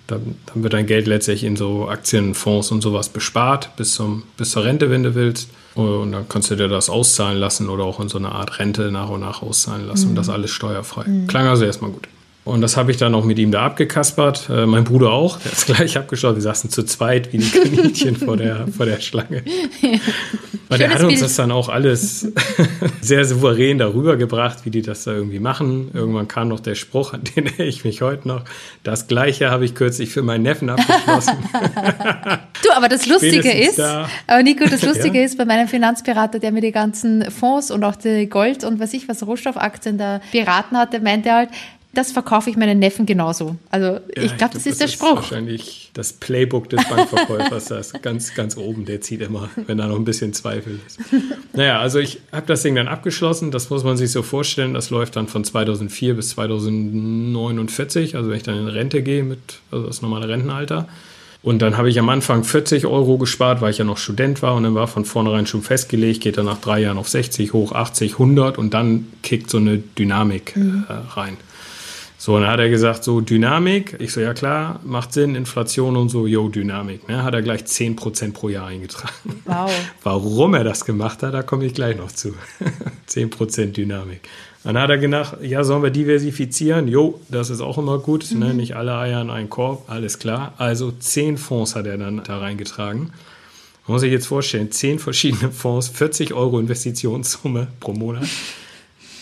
[0.07, 4.51] Dann, dann wird dein Geld letztlich in so Aktienfonds und sowas bespart bis, zum, bis
[4.51, 5.49] zur Rente, wenn du willst.
[5.73, 8.91] Und dann kannst du dir das auszahlen lassen oder auch in so eine Art Rente
[8.91, 10.09] nach und nach auszahlen lassen mhm.
[10.11, 11.03] und das alles steuerfrei.
[11.05, 11.27] Mhm.
[11.27, 12.07] Klang also erstmal gut.
[12.45, 14.51] Und das habe ich dann auch mit ihm da abgekaspert.
[14.51, 16.36] Äh, mein Bruder auch, der ist gleich abgeschaut.
[16.36, 19.41] Wir saßen zu zweit wie die Kaninchen vor, der, vor der Schlange.
[19.81, 19.99] Ja.
[20.69, 22.31] Und er hat uns das dann auch alles
[23.01, 25.89] sehr souverän darüber gebracht, wie die das da irgendwie machen.
[25.93, 28.43] Irgendwann kam noch der Spruch, an den erinnere ich mich heute noch.
[28.84, 31.38] Das Gleiche habe ich kürzlich für meinen Neffen abgeschlossen.
[31.51, 34.08] du, aber das Lustige ist, da.
[34.27, 35.25] aber Nico, das Lustige ja.
[35.25, 38.93] ist, bei meinem Finanzberater, der mir die ganzen Fonds und auch die Gold und was
[38.93, 41.49] ich was Rohstoffaktien da beraten hatte, meinte er halt,
[41.97, 43.55] das verkaufe ich meinen Neffen genauso.
[43.69, 45.15] Also ja, ich glaube, das ist der Spruch.
[45.15, 49.77] Das ist wahrscheinlich das Playbook des Bankverkäufers, das ganz, ganz oben, der zieht immer, wenn
[49.77, 50.99] da noch ein bisschen Zweifel ist.
[51.53, 54.89] Naja, also ich habe das Ding dann abgeschlossen, das muss man sich so vorstellen, das
[54.89, 59.39] läuft dann von 2004 bis 2049, also wenn ich dann in Rente gehe mit,
[59.71, 60.88] also das normale Rentenalter.
[61.45, 64.55] Und dann habe ich am Anfang 40 Euro gespart, weil ich ja noch Student war
[64.55, 67.71] und dann war von vornherein schon festgelegt, geht dann nach drei Jahren auf 60 hoch,
[67.71, 70.86] 80, 100 und dann kickt so eine Dynamik mhm.
[70.89, 71.38] äh, rein.
[72.25, 73.97] So, dann hat er gesagt, so Dynamik.
[73.99, 77.07] Ich so, ja klar, macht Sinn, Inflation und so, yo, Dynamik.
[77.07, 77.21] Ne?
[77.21, 79.43] Hat er gleich 10% pro Jahr eingetragen.
[79.45, 79.71] Wow.
[80.03, 82.33] Warum er das gemacht hat, da komme ich gleich noch zu.
[83.07, 84.21] 10% Dynamik.
[84.63, 86.88] Dann hat er gedacht, ja, sollen wir diversifizieren?
[86.88, 88.31] Jo, das ist auch immer gut.
[88.31, 88.38] Ne?
[88.38, 88.41] Mhm.
[88.47, 88.53] Ne?
[88.55, 90.55] Nicht alle Eier in einen Korb, alles klar.
[90.57, 93.11] Also 10 Fonds hat er dann da reingetragen.
[93.85, 98.27] Man muss sich jetzt vorstellen, 10 verschiedene Fonds, 40 Euro Investitionssumme pro Monat.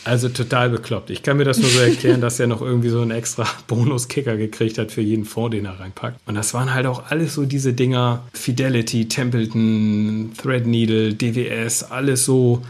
[0.05, 1.09] Also total bekloppt.
[1.09, 4.35] Ich kann mir das nur so erklären, dass er noch irgendwie so einen extra Bonuskicker
[4.35, 6.19] gekriegt hat für jeden Fonds, den er reinpackt.
[6.25, 12.63] Und das waren halt auch alles so diese Dinger, Fidelity, Templeton, Threadneedle, DWS, alles so,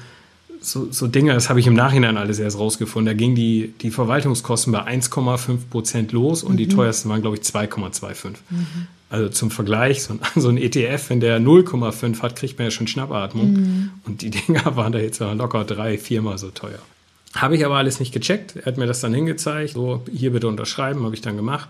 [0.62, 3.06] so, so Dinge, das habe ich im Nachhinein alles erst rausgefunden.
[3.06, 6.58] Da gingen die, die Verwaltungskosten bei 1,5 Prozent los und mhm.
[6.58, 8.30] die teuersten waren, glaube ich, 2,25.
[8.50, 8.68] Mhm.
[9.10, 12.72] Also zum Vergleich, so ein, so ein, ETF, wenn der 0,5 hat, kriegt man ja
[12.72, 13.54] schon Schnappatmung.
[13.54, 13.90] Mhm.
[14.06, 16.80] Und die Dinger waren da jetzt locker drei, viermal so teuer.
[17.36, 18.56] Habe ich aber alles nicht gecheckt.
[18.58, 19.74] Er hat mir das dann hingezeigt.
[19.74, 21.70] So, hier bitte unterschreiben, habe ich dann gemacht.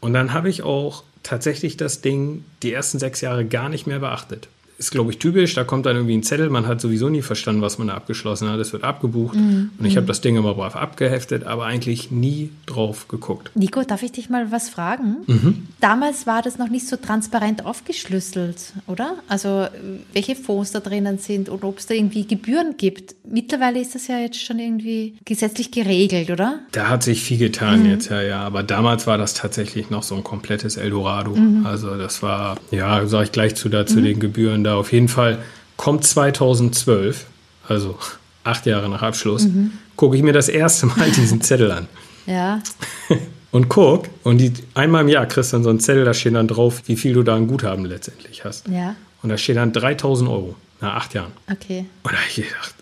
[0.00, 3.98] Und dann habe ich auch tatsächlich das Ding die ersten sechs Jahre gar nicht mehr
[3.98, 4.48] beachtet
[4.78, 5.54] ist, glaube ich, typisch.
[5.54, 8.48] Da kommt dann irgendwie ein Zettel, man hat sowieso nie verstanden, was man da abgeschlossen
[8.48, 8.60] hat.
[8.60, 9.34] Es wird abgebucht.
[9.36, 9.70] Mhm.
[9.76, 10.08] Und ich habe mhm.
[10.08, 13.50] das Ding immer brav abgeheftet, aber eigentlich nie drauf geguckt.
[13.56, 15.16] Nico, darf ich dich mal was fragen?
[15.26, 15.66] Mhm.
[15.80, 19.16] Damals war das noch nicht so transparent aufgeschlüsselt, oder?
[19.26, 19.66] Also,
[20.12, 23.16] welche Fonds da drinnen sind und ob es da irgendwie Gebühren gibt.
[23.28, 26.60] Mittlerweile ist das ja jetzt schon irgendwie gesetzlich geregelt, oder?
[26.70, 27.90] Da hat sich viel getan mhm.
[27.90, 28.42] jetzt, ja, ja.
[28.42, 31.34] Aber damals war das tatsächlich noch so ein komplettes Eldorado.
[31.34, 31.66] Mhm.
[31.66, 34.04] Also, das war, ja, sage ich gleich zu dazu, mhm.
[34.04, 35.38] den Gebühren da auf jeden Fall
[35.76, 37.26] kommt 2012,
[37.66, 37.98] also
[38.44, 39.72] acht Jahre nach Abschluss, mhm.
[39.96, 41.88] gucke ich mir das erste Mal diesen Zettel an.
[42.26, 42.60] Ja.
[43.50, 46.34] Und guck, und die, einmal im Jahr kriegst du dann so einen Zettel, da steht
[46.34, 48.68] dann drauf, wie viel du da ein Guthaben letztendlich hast.
[48.68, 48.94] Ja.
[49.22, 51.32] Und da steht dann 3000 Euro nach acht Jahren.
[51.50, 51.86] Okay.
[52.02, 52.74] Und da habe ich gedacht,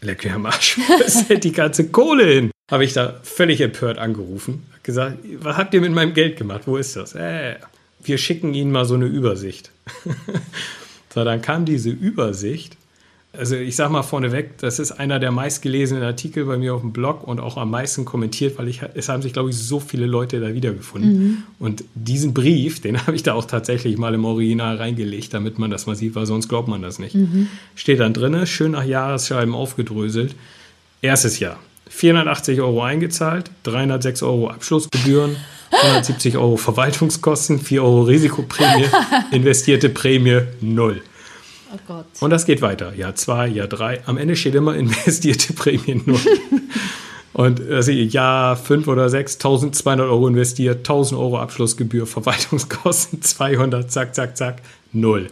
[0.00, 2.50] leck mir am Arsch, wo ist denn die ganze Kohle hin?
[2.70, 6.62] Habe ich da völlig empört angerufen, gesagt, was habt ihr mit meinem Geld gemacht?
[6.64, 7.14] Wo ist das?
[7.14, 7.56] Äh,
[8.02, 9.70] wir schicken Ihnen mal so eine Übersicht.
[11.14, 12.76] So, dann kam diese Übersicht.
[13.32, 16.92] Also ich sage mal vorneweg, das ist einer der meistgelesenen Artikel bei mir auf dem
[16.92, 20.06] Blog und auch am meisten kommentiert, weil ich, es haben sich, glaube ich, so viele
[20.06, 21.12] Leute da wiedergefunden.
[21.12, 21.42] Mhm.
[21.60, 25.70] Und diesen Brief, den habe ich da auch tatsächlich mal im Original reingelegt, damit man
[25.70, 27.14] das mal sieht, weil sonst glaubt man das nicht.
[27.14, 27.48] Mhm.
[27.76, 30.34] Steht dann drin, schön nach Jahresscheiben aufgedröselt.
[31.00, 35.36] Erstes Jahr, 480 Euro eingezahlt, 306 Euro Abschlussgebühren,
[35.70, 38.86] 170 Euro Verwaltungskosten, 4 Euro Risikoprämie,
[39.32, 41.02] investierte Prämie 0.
[41.72, 42.06] Oh Gott.
[42.20, 42.94] Und das geht weiter.
[42.94, 44.02] Jahr 2, Jahr 3.
[44.06, 46.18] Am Ende steht immer investierte Prämie 0.
[47.32, 54.14] Und also Jahr 5 oder 6, 1200 Euro investiert, 1000 Euro Abschlussgebühr, Verwaltungskosten 200, zack,
[54.14, 55.26] zack, zack, 0.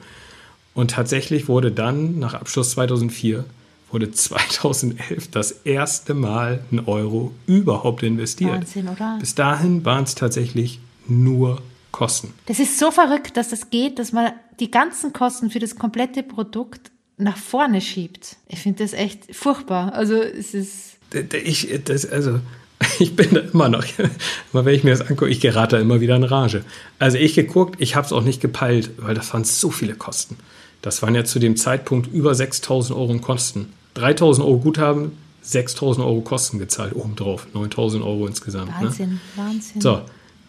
[0.75, 3.45] Und tatsächlich wurde dann nach Abschluss 2004
[3.93, 8.53] wurde 2011 das erste Mal ein Euro überhaupt investiert.
[8.53, 9.19] Wahnsinn, oder?
[9.21, 12.33] Bis dahin waren es tatsächlich nur Kosten.
[12.47, 16.23] Das ist so verrückt, dass das geht, dass man die ganzen Kosten für das komplette
[16.23, 18.37] Produkt nach vorne schiebt.
[18.49, 19.93] Ich finde das echt furchtbar.
[19.93, 20.97] Also es ist.
[21.45, 22.41] Ich, das, also,
[22.99, 23.85] ich bin da immer noch,
[24.53, 26.65] immer wenn ich mir das angucke, ich gerate da immer wieder in Rage.
[26.99, 30.37] Also ich geguckt, ich habe es auch nicht gepeilt, weil das waren so viele Kosten.
[30.81, 33.73] Das waren ja zu dem Zeitpunkt über 6000 Euro Kosten.
[33.95, 37.47] 3000 Euro Guthaben, 6000 Euro Kosten gezahlt, obendrauf.
[37.53, 38.69] 9000 Euro insgesamt.
[38.81, 38.87] Ne?
[38.87, 39.21] Wahnsinn, ne?
[39.37, 39.81] Wahnsinn.
[39.81, 40.03] So,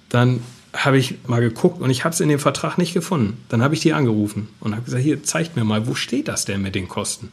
[0.09, 0.41] dann
[0.73, 3.37] habe ich mal geguckt und ich habe es in dem Vertrag nicht gefunden.
[3.49, 6.45] Dann habe ich die angerufen und habe gesagt, hier, zeigt mir mal, wo steht das
[6.45, 7.29] denn mit den Kosten?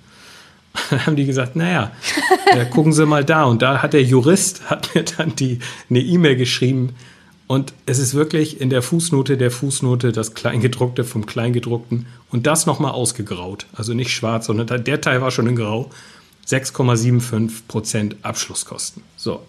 [0.91, 1.93] Dann haben die gesagt, naja,
[2.55, 3.45] ja, gucken Sie mal da.
[3.45, 6.95] Und da hat der Jurist, hat mir dann die, eine E-Mail geschrieben,
[7.51, 12.65] und es ist wirklich in der Fußnote der Fußnote das Kleingedruckte vom Kleingedruckten und das
[12.65, 13.67] nochmal ausgegraut.
[13.73, 15.91] Also nicht schwarz, sondern der Teil war schon in Grau.
[16.47, 19.03] 6,75 Prozent Abschlusskosten.
[19.17, 19.45] So.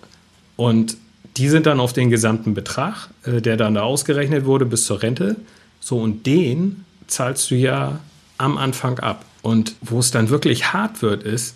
[0.56, 0.98] Und
[1.38, 5.04] die sind dann auf den gesamten Betrag, äh, der dann da ausgerechnet wurde bis zur
[5.04, 5.36] Rente.
[5.80, 8.00] So, und den zahlst du ja
[8.40, 9.26] am Anfang ab.
[9.44, 11.54] Und wo es dann wirklich hart wird, ist,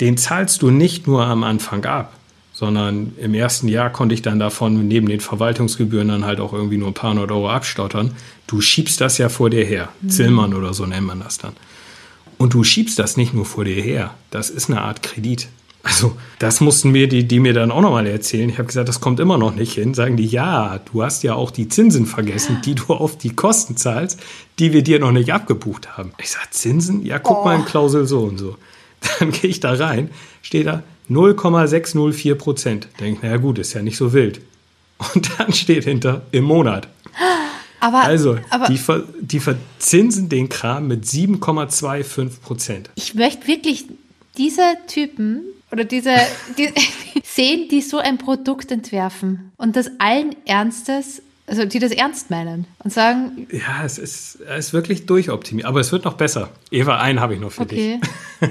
[0.00, 2.14] den zahlst du nicht nur am Anfang ab,
[2.56, 6.78] sondern im ersten Jahr konnte ich dann davon neben den Verwaltungsgebühren dann halt auch irgendwie
[6.78, 8.12] nur ein paar hundert Euro abstottern.
[8.46, 9.90] Du schiebst das ja vor dir her.
[10.00, 10.08] Mhm.
[10.08, 11.52] Zillmann oder so nennt man das dann.
[12.38, 14.14] Und du schiebst das nicht nur vor dir her.
[14.30, 15.48] Das ist eine Art Kredit.
[15.82, 18.48] Also, das mussten mir die, die mir dann auch nochmal erzählen.
[18.48, 19.92] Ich habe gesagt, das kommt immer noch nicht hin.
[19.92, 23.76] Sagen die, ja, du hast ja auch die Zinsen vergessen, die du auf die Kosten
[23.76, 24.18] zahlst,
[24.58, 26.14] die wir dir noch nicht abgebucht haben.
[26.16, 27.04] Ich sage, Zinsen?
[27.04, 27.44] Ja, guck oh.
[27.44, 28.56] mal in Klausel so und so.
[29.18, 30.08] Dann gehe ich da rein,
[30.40, 32.88] steht da, 0,604 Prozent.
[33.00, 34.40] Denke, naja gut, ist ja nicht so wild.
[35.14, 36.88] Und dann steht hinter im Monat.
[37.80, 42.90] Aber, also, aber, die, ver, die verzinsen den Kram mit 7,25 Prozent.
[42.94, 43.86] Ich möchte wirklich
[44.38, 46.14] diese Typen oder diese,
[46.56, 46.70] die,
[47.24, 52.66] sehen, die so ein Produkt entwerfen und das allen Ernstes also die das ernst meinen
[52.82, 53.46] und sagen.
[53.52, 56.50] Ja, es ist, es ist wirklich durchoptimiert, aber es wird noch besser.
[56.70, 58.00] Eva, einen habe ich noch für okay.
[58.40, 58.50] dich.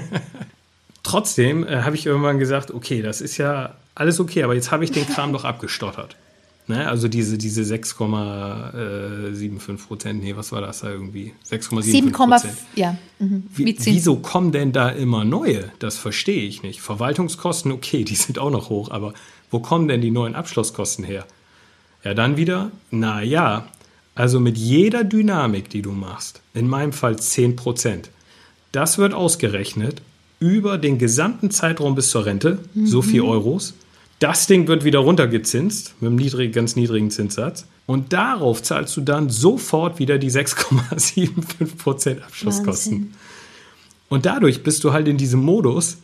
[1.06, 4.82] Trotzdem äh, habe ich irgendwann gesagt, okay, das ist ja alles okay, aber jetzt habe
[4.82, 6.16] ich den Kram doch abgestottert.
[6.66, 6.88] Ne?
[6.88, 11.32] Also diese, diese 6,75 Prozent, nee, was war das da irgendwie?
[11.48, 12.54] 6,75 Prozent.
[12.74, 12.98] Ja.
[13.20, 13.44] Mhm.
[13.54, 15.70] Wie, wieso kommen denn da immer neue?
[15.78, 16.80] Das verstehe ich nicht.
[16.80, 19.14] Verwaltungskosten, okay, die sind auch noch hoch, aber
[19.52, 21.24] wo kommen denn die neuen Abschlusskosten her?
[22.02, 23.68] Ja, dann wieder, na ja,
[24.16, 28.10] also mit jeder Dynamik, die du machst, in meinem Fall 10 Prozent,
[28.72, 30.02] das wird ausgerechnet
[30.46, 32.86] über den gesamten Zeitraum bis zur Rente, mhm.
[32.86, 33.74] so viel Euros.
[34.18, 37.66] Das Ding wird wieder runtergezinst mit einem niedrig, ganz niedrigen Zinssatz.
[37.86, 42.92] Und darauf zahlst du dann sofort wieder die 6,75% Abschlusskosten.
[42.92, 43.14] Wahnsinn.
[44.08, 45.98] Und dadurch bist du halt in diesem Modus,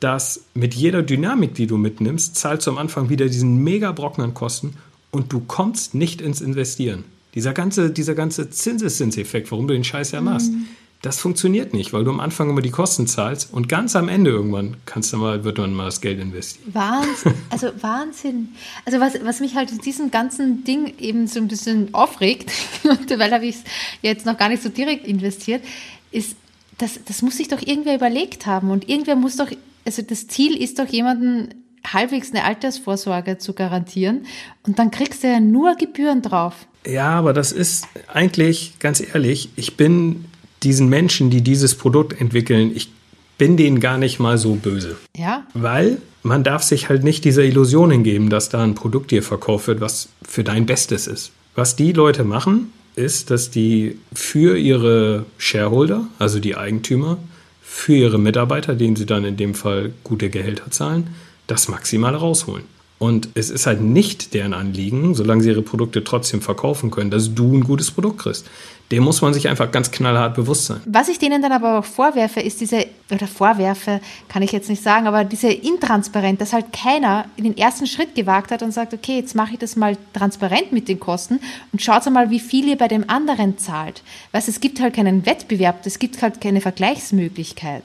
[0.00, 4.22] dass mit jeder Dynamik, die du mitnimmst, zahlst du am Anfang wieder diesen mega Brocken
[4.22, 4.74] an Kosten
[5.10, 7.04] und du kommst nicht ins Investieren.
[7.34, 10.66] Dieser ganze, dieser ganze Zinseszinseffekt, warum du den Scheiß ja machst, mhm.
[11.06, 14.30] Das funktioniert nicht, weil du am Anfang immer die Kosten zahlst und ganz am Ende
[14.30, 16.74] irgendwann kannst du mal, wird man mal das Geld investieren.
[16.74, 18.48] Wahnsinn, also Wahnsinn.
[18.84, 22.50] Also was, was mich halt in diesem ganzen Ding eben so ein bisschen aufregt,
[22.82, 23.64] weil habe ich es
[24.02, 25.62] jetzt noch gar nicht so direkt investiert,
[26.10, 26.36] ist,
[26.78, 29.50] das, das muss sich doch irgendwer überlegt haben und irgendwer muss doch,
[29.84, 31.54] also das Ziel ist doch jemanden
[31.92, 34.26] halbwegs eine Altersvorsorge zu garantieren.
[34.66, 36.66] Und dann kriegst du ja nur Gebühren drauf.
[36.84, 40.24] Ja, aber das ist eigentlich, ganz ehrlich, ich bin
[40.66, 42.90] diesen Menschen, die dieses Produkt entwickeln, ich
[43.38, 44.96] bin denen gar nicht mal so böse.
[45.16, 45.46] Ja.
[45.54, 49.68] Weil man darf sich halt nicht dieser Illusion hingeben, dass da ein Produkt dir verkauft
[49.68, 51.30] wird, was für dein Bestes ist.
[51.54, 57.18] Was die Leute machen, ist, dass die für ihre Shareholder, also die Eigentümer,
[57.62, 61.08] für ihre Mitarbeiter, denen sie dann in dem Fall gute Gehälter zahlen,
[61.46, 62.64] das Maximale rausholen.
[62.98, 67.34] Und es ist halt nicht deren Anliegen, solange sie ihre Produkte trotzdem verkaufen können, dass
[67.34, 68.46] du ein gutes Produkt kriegst.
[68.90, 70.80] Dem muss man sich einfach ganz knallhart bewusst sein.
[70.86, 74.82] Was ich denen dann aber auch vorwerfe, ist diese, oder vorwerfe, kann ich jetzt nicht
[74.82, 78.94] sagen, aber diese Intransparenz, dass halt keiner in den ersten Schritt gewagt hat und sagt,
[78.94, 81.40] okay, jetzt mache ich das mal transparent mit den Kosten
[81.72, 84.02] und schaut mal, wie viel ihr bei dem anderen zahlt.
[84.30, 87.82] Weil es gibt halt keinen Wettbewerb, es gibt halt keine Vergleichsmöglichkeit.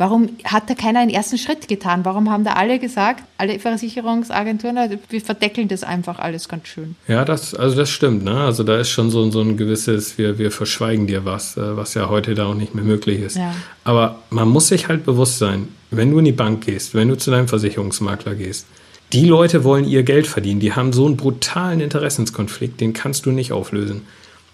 [0.00, 2.06] Warum hat da keiner einen ersten Schritt getan?
[2.06, 6.96] Warum haben da alle gesagt, alle Versicherungsagenturen, wir verdeckeln das einfach alles ganz schön?
[7.06, 8.24] Ja, das, also das stimmt.
[8.24, 8.34] Ne?
[8.34, 11.92] Also da ist schon so, so ein gewisses, wir, wir verschweigen dir was, äh, was
[11.92, 13.36] ja heute da auch nicht mehr möglich ist.
[13.36, 13.54] Ja.
[13.84, 17.18] Aber man muss sich halt bewusst sein, wenn du in die Bank gehst, wenn du
[17.18, 18.66] zu deinem Versicherungsmakler gehst,
[19.12, 23.32] die Leute wollen ihr Geld verdienen, die haben so einen brutalen Interessenskonflikt, den kannst du
[23.32, 24.06] nicht auflösen.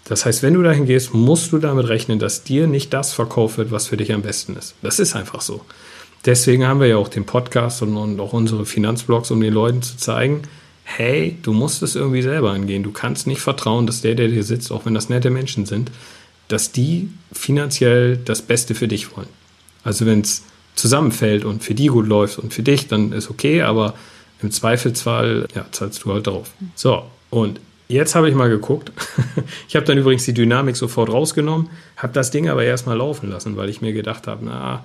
[0.07, 3.57] Das heißt, wenn du dahin gehst, musst du damit rechnen, dass dir nicht das verkauft
[3.57, 4.75] wird, was für dich am besten ist.
[4.81, 5.61] Das ist einfach so.
[6.25, 9.81] Deswegen haben wir ja auch den Podcast und, und auch unsere Finanzblogs, um den Leuten
[9.81, 10.43] zu zeigen,
[10.85, 12.83] hey, du musst es irgendwie selber angehen.
[12.83, 15.91] Du kannst nicht vertrauen, dass der, der hier sitzt, auch wenn das nette Menschen sind,
[16.47, 19.27] dass die finanziell das Beste für dich wollen.
[19.83, 20.43] Also wenn es
[20.75, 23.95] zusammenfällt und für die gut läuft und für dich, dann ist okay, aber
[24.41, 26.51] im Zweifelsfall ja, zahlst du halt drauf.
[26.75, 28.91] So, und Jetzt habe ich mal geguckt.
[29.69, 33.55] Ich habe dann übrigens die Dynamik sofort rausgenommen, habe das Ding aber erstmal laufen lassen,
[33.57, 34.83] weil ich mir gedacht habe, na,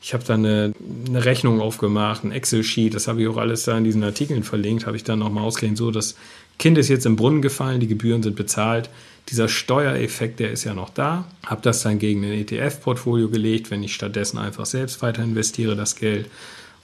[0.00, 0.72] ich habe dann eine,
[1.06, 4.86] eine, Rechnung aufgemacht, ein Excel-Sheet, das habe ich auch alles da in diesen Artikeln verlinkt,
[4.86, 6.16] habe ich dann nochmal ausgerechnet, so, das
[6.58, 8.88] Kind ist jetzt im Brunnen gefallen, die Gebühren sind bezahlt,
[9.28, 13.82] dieser Steuereffekt, der ist ja noch da, habe das dann gegen ein ETF-Portfolio gelegt, wenn
[13.82, 16.30] ich stattdessen einfach selbst weiter investiere, das Geld.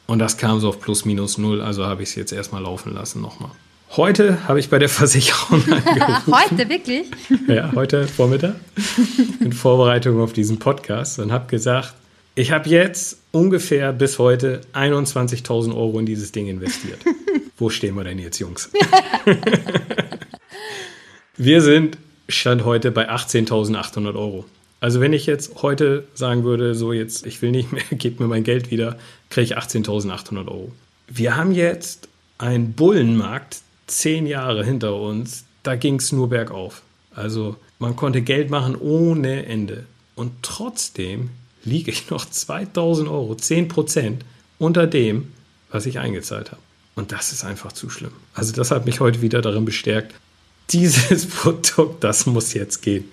[0.06, 2.94] Und das kam so auf plus minus null, also habe ich es jetzt erstmal laufen
[2.94, 3.50] lassen nochmal.
[3.90, 6.34] Heute habe ich bei der Versicherung angerufen.
[6.34, 7.06] heute, wirklich?
[7.46, 8.56] Ja, heute Vormittag.
[9.40, 11.94] In Vorbereitung auf diesen Podcast und habe gesagt,
[12.34, 16.98] ich habe jetzt ungefähr bis heute 21.000 Euro in dieses Ding investiert.
[17.56, 18.70] Wo stehen wir denn jetzt, Jungs?
[21.36, 21.96] wir sind
[22.28, 24.44] Stand heute bei 18.800 Euro.
[24.80, 28.26] Also wenn ich jetzt heute sagen würde, so jetzt, ich will nicht mehr, gebt mir
[28.26, 28.98] mein Geld wieder,
[29.30, 30.72] kriege ich 18.800 Euro.
[31.08, 36.82] Wir haben jetzt einen Bullenmarkt zehn Jahre hinter uns, da ging es nur bergauf.
[37.14, 39.84] Also man konnte Geld machen ohne Ende.
[40.14, 41.30] Und trotzdem
[41.64, 44.24] liege ich noch 2000 Euro, 10 Prozent
[44.58, 45.32] unter dem,
[45.70, 46.62] was ich eingezahlt habe.
[46.94, 48.12] Und das ist einfach zu schlimm.
[48.34, 50.14] Also das hat mich heute wieder darin bestärkt,
[50.70, 53.04] dieses Produkt, das muss jetzt gehen.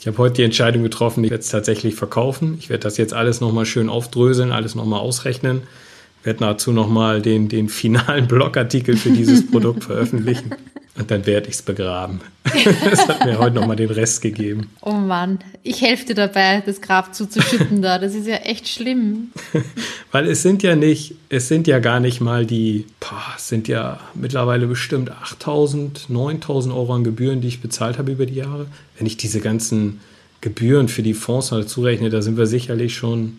[0.00, 2.56] Ich habe heute die Entscheidung getroffen, ich werde es tatsächlich verkaufen.
[2.58, 5.62] Ich werde das jetzt alles nochmal schön aufdröseln, alles nochmal ausrechnen
[6.24, 10.52] werde dazu nochmal den, den finalen Blogartikel für dieses Produkt veröffentlichen
[10.96, 12.20] und dann werde ich es begraben.
[12.84, 14.70] das hat mir heute nochmal den Rest gegeben.
[14.80, 17.98] Oh Mann, ich helfe dir dabei, das Grab zuzuschütten da.
[17.98, 19.32] Das ist ja echt schlimm.
[20.12, 23.66] Weil es sind ja nicht, es sind ja gar nicht mal die, boah, es sind
[23.66, 28.66] ja mittlerweile bestimmt 8000, 9000 Euro an Gebühren, die ich bezahlt habe über die Jahre.
[28.96, 30.00] Wenn ich diese ganzen
[30.40, 33.38] Gebühren für die Fonds mal zurechne, da sind wir sicherlich schon,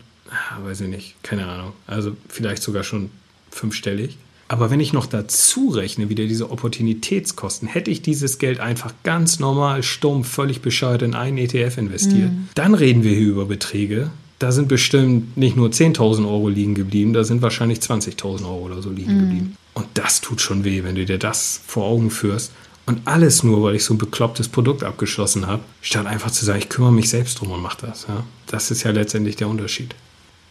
[0.63, 3.09] weiß ich nicht, keine Ahnung, also vielleicht sogar schon
[3.51, 4.17] fünfstellig.
[4.47, 9.39] Aber wenn ich noch dazu rechne, wieder diese Opportunitätskosten, hätte ich dieses Geld einfach ganz
[9.39, 12.49] normal, stumpf, völlig bescheuert in einen ETF investiert, mhm.
[12.53, 14.11] dann reden wir hier über Beträge.
[14.37, 18.81] Da sind bestimmt nicht nur 10.000 Euro liegen geblieben, da sind wahrscheinlich 20.000 Euro oder
[18.83, 19.19] so liegen mhm.
[19.21, 19.57] geblieben.
[19.73, 22.51] Und das tut schon weh, wenn du dir das vor Augen führst.
[22.85, 26.59] Und alles nur, weil ich so ein beklopptes Produkt abgeschlossen habe, statt einfach zu sagen,
[26.59, 28.05] ich kümmere mich selbst drum und mache das.
[28.07, 28.23] Ja?
[28.45, 29.95] Das ist ja letztendlich der Unterschied.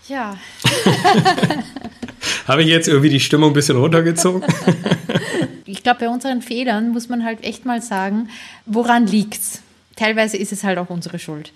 [0.08, 0.36] Ja.
[2.46, 4.42] Habe ich jetzt irgendwie die Stimmung ein bisschen runtergezogen?
[5.64, 8.28] ich glaube, bei unseren Fehlern muss man halt echt mal sagen,
[8.66, 9.62] woran liegt's?
[9.96, 11.52] Teilweise ist es halt auch unsere Schuld.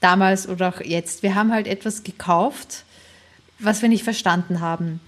[0.00, 1.22] Damals oder auch jetzt.
[1.22, 2.84] Wir haben halt etwas gekauft,
[3.58, 5.00] was wir nicht verstanden haben.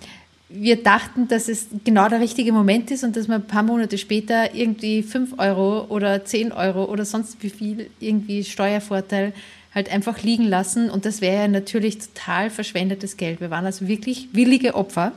[0.48, 3.98] Wir dachten, dass es genau der richtige Moment ist und dass man ein paar Monate
[3.98, 9.32] später irgendwie 5 Euro oder 10 Euro oder sonst wie viel irgendwie Steuervorteil
[9.74, 10.90] halt einfach liegen lassen.
[10.90, 13.40] Und das wäre ja natürlich total verschwendetes Geld.
[13.40, 15.12] Wir waren also wirklich willige Opfer.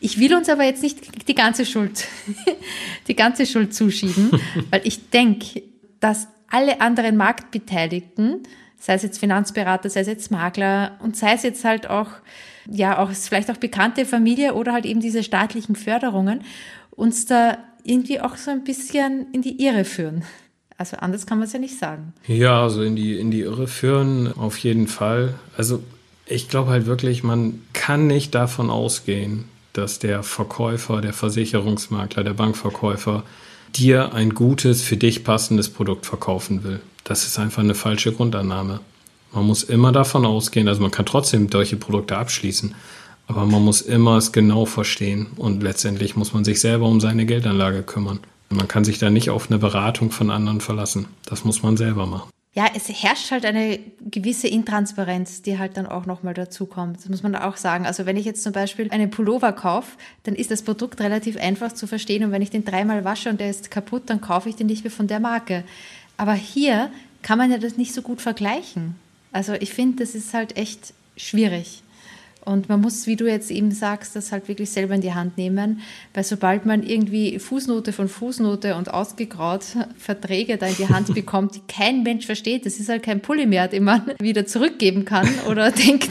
[0.00, 2.06] Ich will uns aber jetzt nicht die ganze Schuld,
[3.08, 4.30] die ganze Schuld zuschieben,
[4.70, 5.62] weil ich denke,
[6.00, 8.42] dass alle anderen Marktbeteiligten,
[8.78, 12.08] sei es jetzt Finanzberater, sei es jetzt Makler und sei es jetzt halt auch,
[12.68, 16.42] ja, auch vielleicht auch bekannte Familie oder halt eben diese staatlichen Förderungen,
[16.90, 20.24] uns da irgendwie auch so ein bisschen in die Irre führen.
[20.80, 22.14] Also anders kann man es ja nicht sagen.
[22.26, 25.34] Ja, also in die, in die Irre führen, auf jeden Fall.
[25.54, 25.82] Also
[26.24, 32.32] ich glaube halt wirklich, man kann nicht davon ausgehen, dass der Verkäufer, der Versicherungsmakler, der
[32.32, 33.24] Bankverkäufer
[33.76, 36.80] dir ein gutes, für dich passendes Produkt verkaufen will.
[37.04, 38.80] Das ist einfach eine falsche Grundannahme.
[39.34, 42.74] Man muss immer davon ausgehen, also man kann trotzdem solche Produkte abschließen,
[43.26, 47.26] aber man muss immer es genau verstehen und letztendlich muss man sich selber um seine
[47.26, 48.20] Geldanlage kümmern.
[48.50, 51.06] Man kann sich da nicht auf eine Beratung von anderen verlassen.
[51.24, 52.30] Das muss man selber machen.
[52.52, 53.78] Ja, es herrscht halt eine
[54.10, 56.98] gewisse Intransparenz, die halt dann auch nochmal dazukommt.
[56.98, 57.86] Das muss man auch sagen.
[57.86, 59.92] Also wenn ich jetzt zum Beispiel einen Pullover kaufe,
[60.24, 62.24] dann ist das Produkt relativ einfach zu verstehen.
[62.24, 64.82] Und wenn ich den dreimal wasche und der ist kaputt, dann kaufe ich den nicht
[64.82, 65.62] mehr von der Marke.
[66.16, 66.90] Aber hier
[67.22, 68.96] kann man ja das nicht so gut vergleichen.
[69.30, 71.84] Also ich finde, das ist halt echt schwierig.
[72.50, 75.38] Und man muss, wie du jetzt eben sagst, das halt wirklich selber in die Hand
[75.38, 75.82] nehmen,
[76.14, 79.62] weil sobald man irgendwie Fußnote von Fußnote und ausgegraut
[79.96, 83.46] Verträge da in die Hand bekommt, die kein Mensch versteht, das ist halt kein Pulli
[83.46, 86.10] mehr, den man wieder zurückgeben kann oder denkt,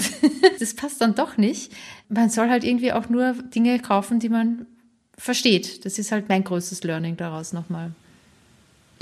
[0.61, 1.73] das passt dann doch nicht.
[2.07, 4.65] Man soll halt irgendwie auch nur Dinge kaufen, die man
[5.17, 5.83] versteht.
[5.83, 7.91] Das ist halt mein größtes Learning daraus nochmal.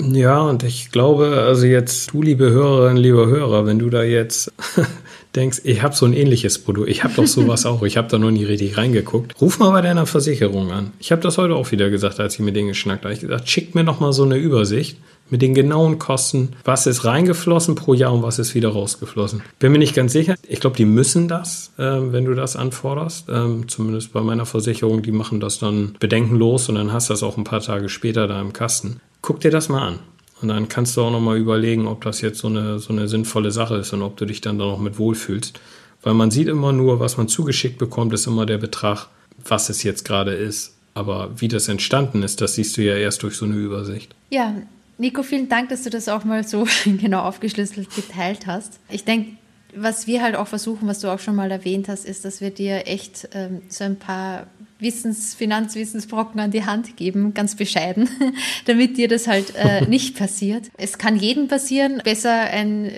[0.00, 4.52] Ja, und ich glaube, also jetzt du, liebe Hörerin, lieber Hörer, wenn du da jetzt
[5.34, 8.16] denkst, ich habe so ein ähnliches Produkt, ich habe doch sowas auch, ich habe da
[8.18, 10.92] noch nie richtig reingeguckt, ruf mal bei deiner Versicherung an.
[11.00, 13.12] Ich habe das heute auch wieder gesagt, als ich mit denen geschnackt habe.
[13.12, 14.98] Ich gesagt, schick mir noch mal so eine Übersicht
[15.30, 19.42] mit den genauen Kosten, was ist reingeflossen pro Jahr und was ist wieder rausgeflossen.
[19.58, 20.36] Bin mir nicht ganz sicher.
[20.48, 23.26] Ich glaube, die müssen das, äh, wenn du das anforderst.
[23.28, 27.22] Ähm, zumindest bei meiner Versicherung, die machen das dann bedenkenlos und dann hast du das
[27.24, 29.00] auch ein paar Tage später da im Kasten.
[29.22, 29.98] Guck dir das mal an.
[30.40, 33.50] Und dann kannst du auch nochmal überlegen, ob das jetzt so eine, so eine sinnvolle
[33.50, 35.60] Sache ist und ob du dich dann da noch mit wohlfühlst.
[36.02, 39.08] Weil man sieht immer nur, was man zugeschickt bekommt, ist immer der Betrag,
[39.44, 40.76] was es jetzt gerade ist.
[40.94, 44.14] Aber wie das entstanden ist, das siehst du ja erst durch so eine Übersicht.
[44.30, 44.54] Ja,
[44.96, 48.80] Nico, vielen Dank, dass du das auch mal so genau aufgeschlüsselt geteilt hast.
[48.90, 49.36] Ich denke,
[49.74, 52.50] was wir halt auch versuchen, was du auch schon mal erwähnt hast, ist, dass wir
[52.50, 54.46] dir echt ähm, so ein paar
[54.80, 58.08] Wissens-, Finanzwissensbrocken an die Hand geben, ganz bescheiden,
[58.66, 60.70] damit dir das halt äh, nicht passiert.
[60.76, 62.00] Es kann jedem passieren.
[62.04, 62.92] Besser ein,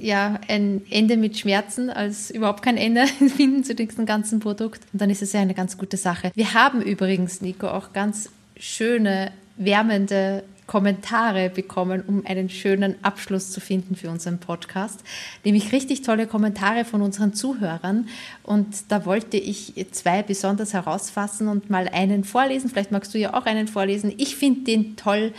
[0.00, 3.06] ja, ein Ende mit Schmerzen als überhaupt kein Ende
[3.36, 4.80] finden zu diesem ganzen Produkt.
[4.92, 6.32] Und dann ist es ja eine ganz gute Sache.
[6.34, 13.60] Wir haben übrigens, Nico, auch ganz schöne, wärmende Kommentare bekommen, um einen schönen Abschluss zu
[13.60, 15.00] finden für unseren Podcast.
[15.42, 18.06] Nämlich richtig tolle Kommentare von unseren Zuhörern.
[18.44, 22.68] Und da wollte ich zwei besonders herausfassen und mal einen vorlesen.
[22.68, 24.12] Vielleicht magst du ja auch einen vorlesen.
[24.18, 25.32] Ich finde den toll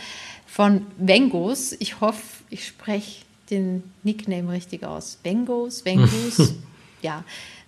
[0.46, 1.76] von Vengos.
[1.78, 5.20] Ich hoffe, ich spreche den Nickname richtig aus.
[5.22, 6.54] Vengos, Vengos.
[7.02, 7.22] ja.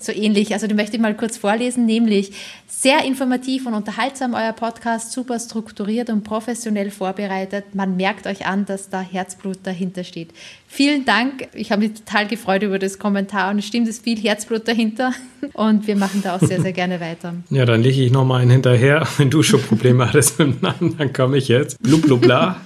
[0.04, 0.52] So ähnlich.
[0.52, 2.32] Also, die möchte ich mal kurz vorlesen, nämlich
[2.82, 7.74] sehr informativ und unterhaltsam euer Podcast, super strukturiert und professionell vorbereitet.
[7.74, 10.30] Man merkt euch an, dass da Herzblut dahinter steht.
[10.66, 11.48] Vielen Dank.
[11.54, 14.66] Ich habe mich total gefreut über das Kommentar und es stimmt, es ist viel Herzblut
[14.66, 15.12] dahinter
[15.52, 17.34] und wir machen da auch sehr, sehr gerne weiter.
[17.50, 19.06] Ja, dann lege ich noch mal einen hinterher.
[19.18, 21.80] Wenn du schon Probleme hattest mit dem Namen, dann komme ich jetzt.
[21.82, 22.60] Blublubla.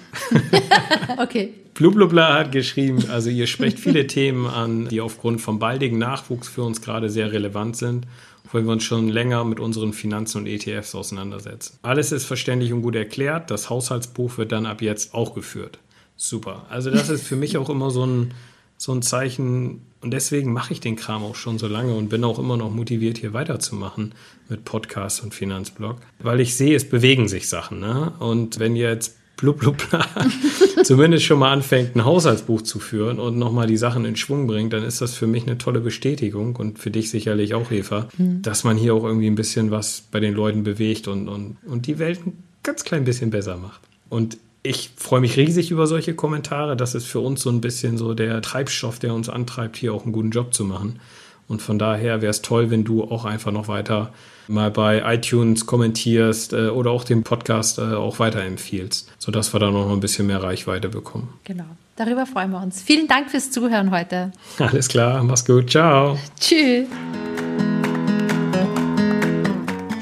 [1.18, 1.54] okay.
[1.74, 6.62] Blublubla hat geschrieben, also ihr sprecht viele Themen an, die aufgrund vom baldigen Nachwuchs für
[6.62, 8.06] uns gerade sehr relevant sind
[8.52, 11.78] weil wir uns schon länger mit unseren Finanzen und ETFs auseinandersetzen.
[11.82, 13.50] Alles ist verständlich und gut erklärt.
[13.50, 15.78] Das Haushaltsbuch wird dann ab jetzt auch geführt.
[16.16, 16.64] Super.
[16.70, 18.34] Also das ist für mich auch immer so ein,
[18.76, 19.82] so ein Zeichen.
[20.00, 22.70] Und deswegen mache ich den Kram auch schon so lange und bin auch immer noch
[22.70, 24.14] motiviert, hier weiterzumachen
[24.48, 25.96] mit Podcast und Finanzblog.
[26.20, 27.80] Weil ich sehe, es bewegen sich Sachen.
[27.80, 28.12] Ne?
[28.18, 30.06] Und wenn jetzt blub, blub, bla,
[30.82, 34.72] zumindest schon mal anfängt, ein Haushaltsbuch zu führen und nochmal die Sachen in Schwung bringt,
[34.72, 38.42] dann ist das für mich eine tolle Bestätigung und für dich sicherlich auch, Eva, mhm.
[38.42, 41.86] dass man hier auch irgendwie ein bisschen was bei den Leuten bewegt und, und, und
[41.86, 43.80] die Welt ein ganz klein bisschen besser macht.
[44.08, 46.76] Und ich freue mich riesig über solche Kommentare.
[46.76, 50.04] Das ist für uns so ein bisschen so der Treibstoff, der uns antreibt, hier auch
[50.04, 50.98] einen guten Job zu machen.
[51.46, 54.12] Und von daher wäre es toll, wenn du auch einfach noch weiter
[54.48, 59.70] mal bei iTunes kommentierst äh, oder auch den Podcast äh, auch weiterempfiehlst, sodass wir da
[59.70, 61.28] noch ein bisschen mehr Reichweite bekommen.
[61.44, 61.64] Genau.
[61.96, 62.82] Darüber freuen wir uns.
[62.82, 64.32] Vielen Dank fürs Zuhören heute.
[64.58, 65.70] Alles klar, mach's gut.
[65.70, 66.18] Ciao.
[66.38, 66.86] Tschüss.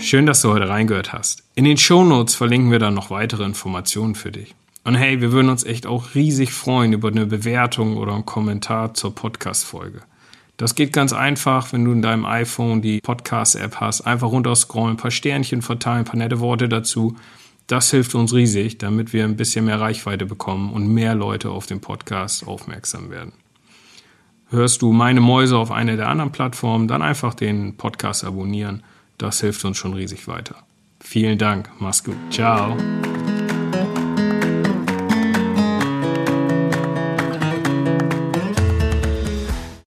[0.01, 1.45] Schön, dass du heute reingehört hast.
[1.55, 4.55] In den Shownotes verlinken wir dann noch weitere Informationen für dich.
[4.85, 8.93] Und hey, wir würden uns echt auch riesig freuen über eine Bewertung oder einen Kommentar
[8.93, 10.03] zur Podcast-Folge.
[10.57, 14.03] Das geht ganz einfach, wenn du in deinem iPhone die Podcast-App hast.
[14.03, 17.17] Einfach runterscrollen, ein paar Sternchen verteilen, ein paar nette Worte dazu.
[17.67, 21.67] Das hilft uns riesig, damit wir ein bisschen mehr Reichweite bekommen und mehr Leute auf
[21.67, 23.33] den Podcast aufmerksam werden.
[24.51, 28.83] Hörst du meine Mäuse auf einer der anderen Plattformen, dann einfach den Podcast abonnieren.
[29.19, 30.57] Das hilft uns schon riesig weiter.
[31.01, 31.71] Vielen Dank.
[31.81, 32.17] Mach's gut.
[32.31, 32.77] Ciao.